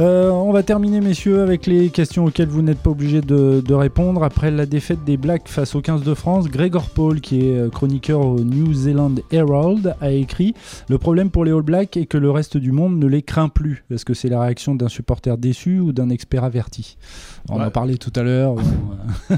Euh, 0.00 0.30
on 0.30 0.52
va 0.52 0.64
terminer, 0.64 1.00
messieurs, 1.00 1.40
avec 1.40 1.66
les 1.66 1.90
questions 1.90 2.24
auxquelles 2.24 2.48
vous 2.48 2.62
n'êtes 2.62 2.78
pas 2.80 2.90
obligés 2.90 3.20
de, 3.20 3.62
de 3.64 3.74
répondre. 3.74 4.24
Après 4.24 4.50
la 4.50 4.66
défaite 4.66 5.04
des 5.04 5.16
Blacks 5.16 5.48
face 5.48 5.76
aux 5.76 5.80
15 5.80 6.02
de 6.02 6.12
France, 6.14 6.48
Gregor 6.48 6.88
Paul, 6.90 7.20
qui 7.20 7.48
est 7.48 7.56
euh, 7.56 7.68
chroniqueur 7.70 8.20
au 8.20 8.40
New 8.40 8.72
Zealand 8.72 9.14
Herald, 9.30 9.94
a 10.00 10.10
écrit 10.10 10.54
Le 10.88 10.98
problème 10.98 11.30
pour 11.30 11.44
les 11.44 11.52
All 11.52 11.62
Blacks 11.62 11.96
est 11.96 12.06
que 12.06 12.18
le 12.18 12.30
reste 12.32 12.56
du 12.56 12.72
monde 12.72 12.98
ne 12.98 13.06
les 13.06 13.22
craint 13.22 13.48
plus. 13.48 13.84
Est-ce 13.92 14.04
que 14.04 14.14
c'est 14.14 14.28
la 14.28 14.40
réaction 14.40 14.74
d'un 14.74 14.88
supporter 14.88 15.38
déçu 15.38 15.78
ou 15.78 15.92
d'un 15.92 16.10
expert 16.10 16.42
averti? 16.42 16.96
On 17.48 17.58
Ouais. 17.60 17.66
en 17.66 17.70
parlait 17.70 17.96
tout 17.98 18.12
à 18.16 18.22
l'heure. 18.22 18.56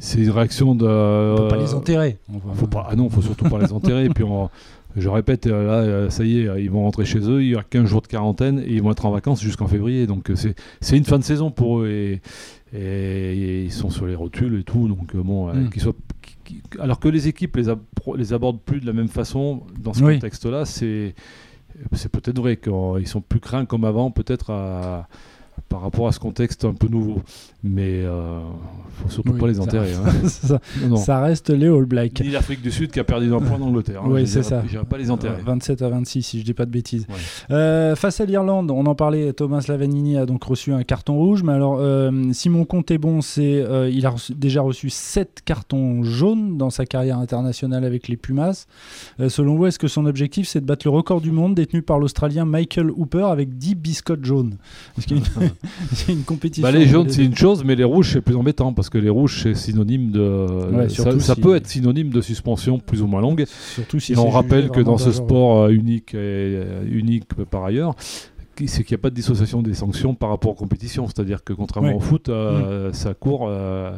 C'est 0.00 0.20
une 0.20 0.30
réaction 0.30 0.76
de. 0.76 0.86
on 0.86 1.36
peut 1.36 1.48
pas 1.48 1.56
les 1.56 1.74
enterrer. 1.74 2.18
Va- 2.28 2.54
Faut 2.54 2.66
pas, 2.68 2.86
ah 2.88 2.94
non, 2.94 3.10
faut 3.10 3.22
surtout 3.22 3.48
pas 3.48 3.58
les 3.58 3.72
enterrer. 3.72 4.04
Et 4.04 4.10
puis, 4.10 4.22
on- 4.22 4.48
je 5.00 5.08
répète, 5.08 5.46
euh, 5.46 5.66
là, 5.66 5.72
euh, 5.74 6.10
ça 6.10 6.24
y 6.24 6.40
est, 6.40 6.48
euh, 6.48 6.60
ils 6.60 6.70
vont 6.70 6.82
rentrer 6.82 7.04
chez 7.04 7.18
eux. 7.20 7.42
Il 7.42 7.50
y 7.50 7.56
a 7.56 7.62
15 7.62 7.86
jours 7.86 8.02
de 8.02 8.06
quarantaine 8.06 8.58
et 8.60 8.72
ils 8.74 8.82
vont 8.82 8.90
être 8.92 9.06
en 9.06 9.10
vacances 9.10 9.40
jusqu'en 9.42 9.66
février. 9.66 10.06
Donc, 10.06 10.30
c'est 10.80 10.96
une 10.96 11.04
fin 11.04 11.18
de 11.18 11.24
saison 11.24 11.50
pour 11.50 11.80
eux. 11.80 11.88
Et, 11.88 12.20
et- 12.72 12.78
et 13.38 13.64
ils 13.64 13.72
sont 13.72 13.90
sur 13.90 14.06
les 14.06 14.14
rotules 14.14 14.58
et 14.60 14.64
tout. 14.64 14.88
Donc, 14.88 15.14
bon, 15.16 15.48
euh, 15.48 15.54
Mm. 15.54 15.70
qu'ils 15.70 15.82
soient. 15.82 15.94
alors 16.80 16.98
que 17.00 17.08
les 17.08 17.28
équipes 17.28 17.56
les, 17.56 17.66
les 18.16 18.32
abordent 18.32 18.60
plus 18.62 18.80
de 18.80 18.86
la 18.86 18.92
même 18.94 19.08
façon 19.08 19.62
dans 19.78 19.92
ce 19.92 20.02
Oui. 20.02 20.14
contexte-là, 20.14 20.64
c'est 20.64 21.14
c'est 21.92 22.10
peut-être 22.10 22.38
vrai 22.40 22.56
qu'ils 22.56 23.06
sont 23.06 23.20
plus 23.20 23.38
craints 23.40 23.64
comme 23.66 23.84
avant, 23.84 24.10
peut-être 24.10 24.50
à- 24.50 25.08
par 25.68 25.82
rapport 25.82 26.08
à 26.08 26.12
ce 26.12 26.18
contexte 26.18 26.64
un 26.64 26.72
peu 26.74 26.88
nouveau. 26.88 27.20
Mais 27.62 28.02
euh, 28.04 28.38
faut 29.02 29.10
surtout 29.10 29.32
Oui, 29.32 29.38
pas 29.40 29.46
les 29.48 29.54
ça- 29.54 29.62
enterrer. 29.62 29.92
hein. 29.94 30.04
ça, 30.28 30.60
Non, 30.82 30.88
non. 30.90 30.96
ça 30.96 31.20
reste 31.20 31.50
les 31.50 31.66
All 31.66 31.84
Blacks. 31.84 32.20
Ni 32.20 32.28
l'Afrique 32.30 32.62
du 32.62 32.70
Sud 32.70 32.90
qui 32.90 33.00
a 33.00 33.04
perdu 33.04 33.28
d'un 33.28 33.40
point 33.40 33.58
d'Angleterre. 33.58 34.02
hein. 34.04 34.08
Oui, 34.10 34.26
c'est 34.26 34.42
ça. 34.42 34.62
Je 34.64 34.70
dirais 34.70 34.84
pas 34.84 34.96
les 34.98 35.10
enterrer. 35.10 35.40
Euh, 35.40 35.44
27 35.44 35.82
à 35.82 35.88
26, 35.88 36.22
si 36.22 36.40
je 36.40 36.44
dis 36.44 36.54
pas 36.54 36.66
de 36.66 36.70
bêtises. 36.70 37.06
Ouais. 37.08 37.14
Euh, 37.50 37.96
face 37.96 38.20
à 38.20 38.24
l'Irlande, 38.24 38.70
on 38.70 38.86
en 38.86 38.94
parlait, 38.94 39.32
Thomas 39.32 39.64
Lavanini 39.68 40.16
a 40.16 40.24
donc 40.26 40.42
reçu 40.44 40.72
un 40.72 40.82
carton 40.84 41.16
rouge. 41.16 41.42
Mais 41.42 41.52
alors, 41.52 41.78
euh, 41.80 42.10
si 42.32 42.48
mon 42.48 42.64
compte 42.64 42.90
est 42.90 42.98
bon, 42.98 43.20
c'est 43.20 43.60
euh, 43.60 43.90
il 43.90 44.06
a 44.06 44.10
reçu- 44.10 44.34
déjà 44.34 44.62
reçu 44.62 44.88
7 44.90 45.42
cartons 45.44 46.02
jaunes 46.04 46.56
dans 46.58 46.70
sa 46.70 46.86
carrière 46.86 47.18
internationale 47.18 47.84
avec 47.84 48.08
les 48.08 48.16
Pumas. 48.16 48.66
Selon 49.28 49.56
vous, 49.56 49.66
est-ce 49.66 49.78
que 49.78 49.88
son 49.88 50.06
objectif, 50.06 50.46
c'est 50.48 50.60
de 50.60 50.66
battre 50.66 50.86
le 50.86 50.90
record 50.90 51.20
du 51.20 51.32
monde 51.32 51.54
détenu 51.54 51.82
par 51.82 51.98
l'Australien 51.98 52.44
Michael 52.44 52.90
Hooper 52.90 53.24
avec 53.24 53.58
10 53.58 53.74
biscottes 53.74 54.24
jaunes? 54.24 54.56
Est-ce 54.96 55.06
qu'il 55.06 55.18
y 55.18 55.20
a 55.20 55.22
une, 55.24 55.42
est-ce 55.44 55.48
qu'il 55.50 55.57
y 56.08 56.10
a 56.10 56.14
une 56.14 56.22
compétition 56.22 56.62
Bah, 56.62 56.76
les 56.76 56.86
jaunes, 56.86 57.08
c'est 57.10 57.24
une 57.24 57.36
chose, 57.36 57.64
mais 57.64 57.74
les 57.74 57.84
rouges, 57.84 58.12
c'est 58.12 58.20
plus 58.20 58.36
embêtant 58.36 58.72
parce 58.72 58.88
que 58.90 58.98
les 58.98 59.08
rouges, 59.10 59.40
c'est 59.42 59.54
synonyme 59.54 60.10
de. 60.10 60.46
Ouais, 60.72 60.88
ça 60.88 61.18
ça 61.18 61.34
si- 61.34 61.40
peut 61.40 61.56
être 61.56 61.66
synonyme 61.66 62.10
de 62.10 62.20
suspension 62.20 62.78
plus 62.78 63.02
ou 63.02 63.06
moins 63.06 63.20
longue. 63.20 63.44
Surtout 63.74 63.98
si 64.00 64.12
Et 64.12 64.18
on 64.18 64.28
rappelle 64.30 64.70
que 64.70 64.80
dans 64.80 64.98
ce 64.98 65.12
sport 65.12 65.64
euh, 65.64 65.68
unique, 65.70 66.14
et, 66.14 66.16
euh, 66.18 66.84
unique 66.90 67.24
par 67.50 67.64
ailleurs, 67.64 67.94
c'est 68.66 68.82
qu'il 68.84 68.94
n'y 68.96 69.00
a 69.00 69.02
pas 69.02 69.10
de 69.10 69.14
dissociation 69.14 69.62
des 69.62 69.74
sanctions 69.74 70.14
par 70.14 70.30
rapport 70.30 70.50
aux 70.50 70.54
compétitions. 70.54 71.06
C'est-à-dire 71.06 71.44
que 71.44 71.52
contrairement 71.52 71.90
Oui. 71.90 71.94
au 71.96 72.00
foot, 72.00 72.28
euh, 72.28 72.92
ça 72.92 73.14
court. 73.14 73.46
euh, 73.48 73.92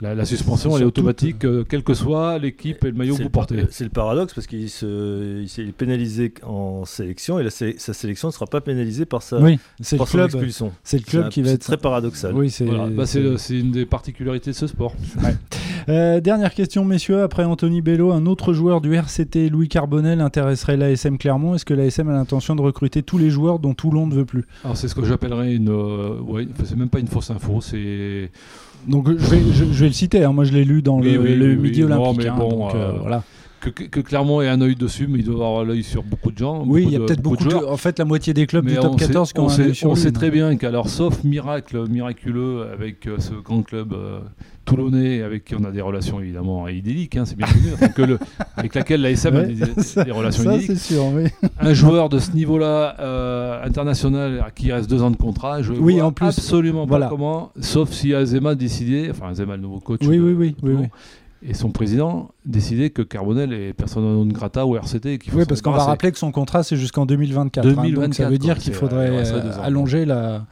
la, 0.00 0.14
la 0.14 0.24
suspension, 0.24 0.76
elle 0.76 0.82
est 0.82 0.86
automatique, 0.86 1.44
euh, 1.44 1.64
quelle 1.68 1.82
que 1.82 1.94
soit 1.94 2.38
l'équipe 2.38 2.84
et 2.84 2.90
le 2.90 2.96
maillot 2.96 3.12
que 3.14 3.16
C'est 3.18 3.22
vous 3.24 3.28
le 3.28 3.32
par- 3.32 3.46
portez. 3.46 3.64
C'est 3.70 3.84
le 3.84 3.90
paradoxe 3.90 4.34
parce 4.34 4.46
qu'il 4.46 4.68
se, 4.70 5.40
il 5.42 5.48
s'est- 5.48 5.62
il 5.62 5.68
est 5.70 5.72
pénalisé 5.72 6.32
en 6.44 6.84
sélection 6.84 7.38
et 7.38 7.42
la 7.42 7.50
sé- 7.50 7.76
sa 7.78 7.92
sélection 7.92 8.28
ne 8.28 8.32
sera 8.32 8.46
pas 8.46 8.60
pénalisée 8.60 9.04
par 9.06 9.22
sa, 9.22 9.38
Oui, 9.40 9.58
c'est 9.80 9.96
le 9.96 9.98
par 9.98 10.08
son 10.08 10.18
club. 10.18 10.26
expulsion. 10.26 10.72
C'est 10.82 10.98
le 10.98 11.04
club 11.04 11.28
qui 11.30 11.42
va 11.42 11.48
c'est 11.48 11.54
être 11.54 11.62
très 11.64 11.76
paradoxal. 11.76 12.34
Oui, 12.34 12.50
c'est 12.50 12.64
Voilà. 12.64 12.86
Bah, 12.88 13.04
une 13.50 13.70
des 13.72 13.86
particularités 13.86 14.50
de 14.50 14.56
ce 14.56 14.66
sport. 14.66 14.94
Euh, 15.88 16.20
dernière 16.20 16.52
question, 16.54 16.84
messieurs. 16.84 17.22
Après 17.22 17.44
Anthony 17.44 17.80
Bello, 17.80 18.12
un 18.12 18.26
autre 18.26 18.52
joueur 18.52 18.80
du 18.80 18.94
RCT, 18.94 19.48
Louis 19.48 19.68
Carbonel, 19.68 20.20
intéresserait 20.20 20.76
l'ASM 20.76 21.16
Clermont. 21.18 21.54
Est-ce 21.54 21.64
que 21.64 21.74
l'ASM 21.74 22.08
a 22.08 22.12
l'intention 22.12 22.54
de 22.56 22.60
recruter 22.62 23.02
tous 23.02 23.16
les 23.18 23.30
joueurs 23.30 23.58
dont 23.58 23.74
Toulon 23.74 24.06
ne 24.06 24.14
veut 24.14 24.24
plus? 24.26 24.44
Alors 24.64 24.76
c'est 24.76 24.88
ce 24.88 24.94
que 24.94 25.04
j'appellerais 25.04 25.54
une, 25.54 25.70
euh, 25.70 26.20
ouais, 26.20 26.46
c'est 26.64 26.76
même 26.76 26.90
pas 26.90 26.98
une 27.00 27.06
fausse 27.08 27.30
info, 27.30 27.60
c'est 27.60 28.30
Donc 28.88 29.08
je 29.08 29.12
vais, 29.30 29.38
je, 29.52 29.64
je 29.64 29.80
vais 29.80 29.86
le 29.88 29.92
citer. 29.92 30.24
hein. 30.24 30.32
Moi, 30.32 30.44
je 30.44 30.52
l'ai 30.52 30.64
lu 30.64 30.82
dans 30.82 30.98
Oui, 31.00 31.12
le, 31.12 31.18
oui, 31.20 31.34
le 31.36 31.46
oui, 31.50 31.56
Midi 31.56 31.84
oui. 31.84 31.90
Non, 31.90 32.02
Olympique. 32.02 32.22
mais 32.24 32.28
hein. 32.30 32.36
bon, 32.38 32.48
Donc, 32.50 32.74
euh, 32.74 32.78
euh, 32.78 32.92
voilà. 33.00 33.22
Que, 33.60 33.70
que 33.70 34.00
Clermont 34.00 34.40
ait 34.40 34.48
un 34.48 34.60
œil 34.60 34.74
dessus, 34.76 35.06
mais 35.08 35.18
il 35.18 35.24
doit 35.24 35.46
avoir 35.46 35.64
l'œil 35.64 35.82
sur 35.82 36.02
beaucoup 36.02 36.30
de 36.30 36.38
gens. 36.38 36.62
Oui, 36.66 36.84
il 36.84 36.90
y 36.92 36.96
a 36.96 37.00
peut-être 37.00 37.20
beaucoup 37.22 37.36
de 37.36 37.44
de. 37.44 37.50
joueurs. 37.50 37.72
En 37.72 37.76
fait, 37.76 37.98
la 37.98 38.04
moitié 38.04 38.32
des 38.34 38.46
clubs 38.46 38.64
Mais 38.64 38.72
du 38.72 38.76
top 38.78 38.92
on 38.92 38.96
14 38.96 39.28
sait, 39.28 39.34
qui 39.34 39.40
ont 39.40 39.44
on 39.44 39.46
un 39.46 39.50
sait- 39.50 39.74
sur 39.74 39.90
on 39.90 39.94
lui, 39.94 40.00
sait 40.00 40.12
très 40.12 40.30
bien 40.30 40.56
qu'alors, 40.56 40.88
sauf 40.88 41.24
miracle 41.24 41.88
miraculeux 41.88 42.66
avec 42.72 43.06
euh, 43.06 43.16
ce 43.18 43.34
grand 43.34 43.62
club 43.62 43.92
euh, 43.92 44.20
toulonnais, 44.64 45.22
avec 45.22 45.44
qui 45.44 45.54
on 45.54 45.64
a 45.64 45.70
des 45.70 45.80
relations 45.80 46.20
évidemment 46.20 46.68
idylliques, 46.68 47.16
hein, 47.16 47.24
c'est 47.24 47.36
bien 47.36 47.46
connu, 47.46 47.72
enfin, 47.74 47.88
que 47.88 48.02
le- 48.02 48.18
avec 48.56 48.74
laquelle 48.74 49.00
la 49.00 49.10
SM 49.10 49.34
a 49.34 49.40
Ouais, 49.42 49.46
des, 49.54 49.82
ça- 49.82 50.04
des 50.04 50.10
relations 50.12 50.44
Ça, 50.44 50.56
idylliques. 50.56 50.78
sûr, 50.78 51.04
oui. 51.14 51.24
Un 51.60 51.72
joueur 51.74 52.08
de 52.10 52.18
ce 52.18 52.32
niveau-là, 52.32 52.96
euh, 53.00 53.64
international, 53.64 54.44
qui 54.54 54.70
reste 54.72 54.88
deux 54.90 55.02
ans 55.02 55.10
de 55.10 55.16
contrat, 55.16 55.62
je 55.62 55.72
Oui, 55.72 55.94
vois 55.94 56.04
en 56.04 56.12
plus, 56.12 56.26
absolument 56.26 56.86
voilà. 56.86 57.06
pas 57.06 57.10
comment, 57.10 57.50
sauf 57.60 57.90
si 57.90 58.14
Azema 58.14 58.54
décidait, 58.54 59.08
enfin 59.10 59.28
Azema 59.30 59.56
le 59.56 59.62
nouveau 59.62 59.80
coach, 59.80 60.00
Oui, 60.02 60.18
de- 60.18 60.22
oui, 60.22 60.32
oui, 60.34 60.54
oui. 60.62 60.86
Et 61.42 61.54
son 61.54 61.70
président 61.70 62.30
décidait 62.44 62.90
que 62.90 63.02
Carbonel 63.02 63.52
est 63.52 63.72
persona 63.72 64.06
non 64.06 64.26
grata 64.26 64.66
au 64.66 64.76
RCT 64.76 65.06
et 65.06 65.18
qu'il 65.18 65.32
faut 65.32 65.38
Oui, 65.38 65.44
parce 65.48 65.62
qu'on 65.62 65.70
va 65.70 65.84
rappeler 65.84 66.10
que 66.10 66.18
son 66.18 66.32
contrat, 66.32 66.62
c'est 66.62 66.76
jusqu'en 66.76 67.06
2024. 67.06 67.66
hein, 67.66 67.70
donc 67.70 67.76
ça 67.76 67.82
2024, 67.82 68.30
veut 68.30 68.38
dire 68.38 68.58
qu'il 68.58 68.74
faudrait 68.74 69.10
euh, 69.10 69.52
allonger 69.62 70.04
la, 70.04 70.46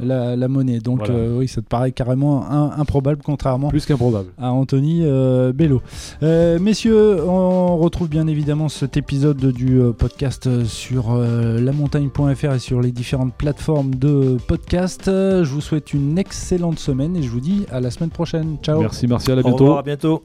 la, 0.00 0.36
la 0.36 0.48
monnaie. 0.48 0.78
Donc 0.80 0.98
Voilà. 0.98 1.14
euh, 1.14 1.38
oui, 1.38 1.48
ça 1.48 1.60
te 1.62 1.66
paraît 1.66 1.92
carrément 1.92 2.44
un- 2.50 2.72
improbable, 2.78 3.20
contrairement 3.24 3.68
Plus 3.68 3.86
qu'improbable. 3.86 4.28
à 4.38 4.52
Anthony 4.52 5.00
euh, 5.04 5.52
Bello. 5.52 5.80
Euh, 6.22 6.58
messieurs, 6.58 7.22
on 7.26 7.76
retrouve 7.78 8.08
bien 8.08 8.26
évidemment 8.26 8.68
cet 8.68 8.96
épisode 8.96 9.38
du 9.52 9.80
podcast 9.98 10.64
sur 10.64 11.12
euh, 11.12 11.60
lamontagne.fr 11.60 12.52
et 12.54 12.58
sur 12.58 12.80
les 12.80 12.92
différentes 12.92 13.34
plateformes 13.34 13.94
de 13.94 14.36
podcast. 14.46 15.02
Je 15.06 15.44
vous 15.50 15.60
souhaite 15.60 15.92
une 15.94 16.18
excellente 16.18 16.78
semaine 16.78 17.16
et 17.16 17.22
je 17.22 17.30
vous 17.30 17.40
dis 17.40 17.64
à 17.70 17.80
la 17.80 17.90
semaine 17.90 18.10
prochaine. 18.10 18.56
Ciao 18.62 18.80
Merci 18.80 19.06
Martial, 19.06 19.38
à 19.38 19.40
Au 19.40 19.44
bientôt. 19.44 19.64
revoir, 19.64 19.78
à 19.78 19.82
bientôt. 19.82 20.22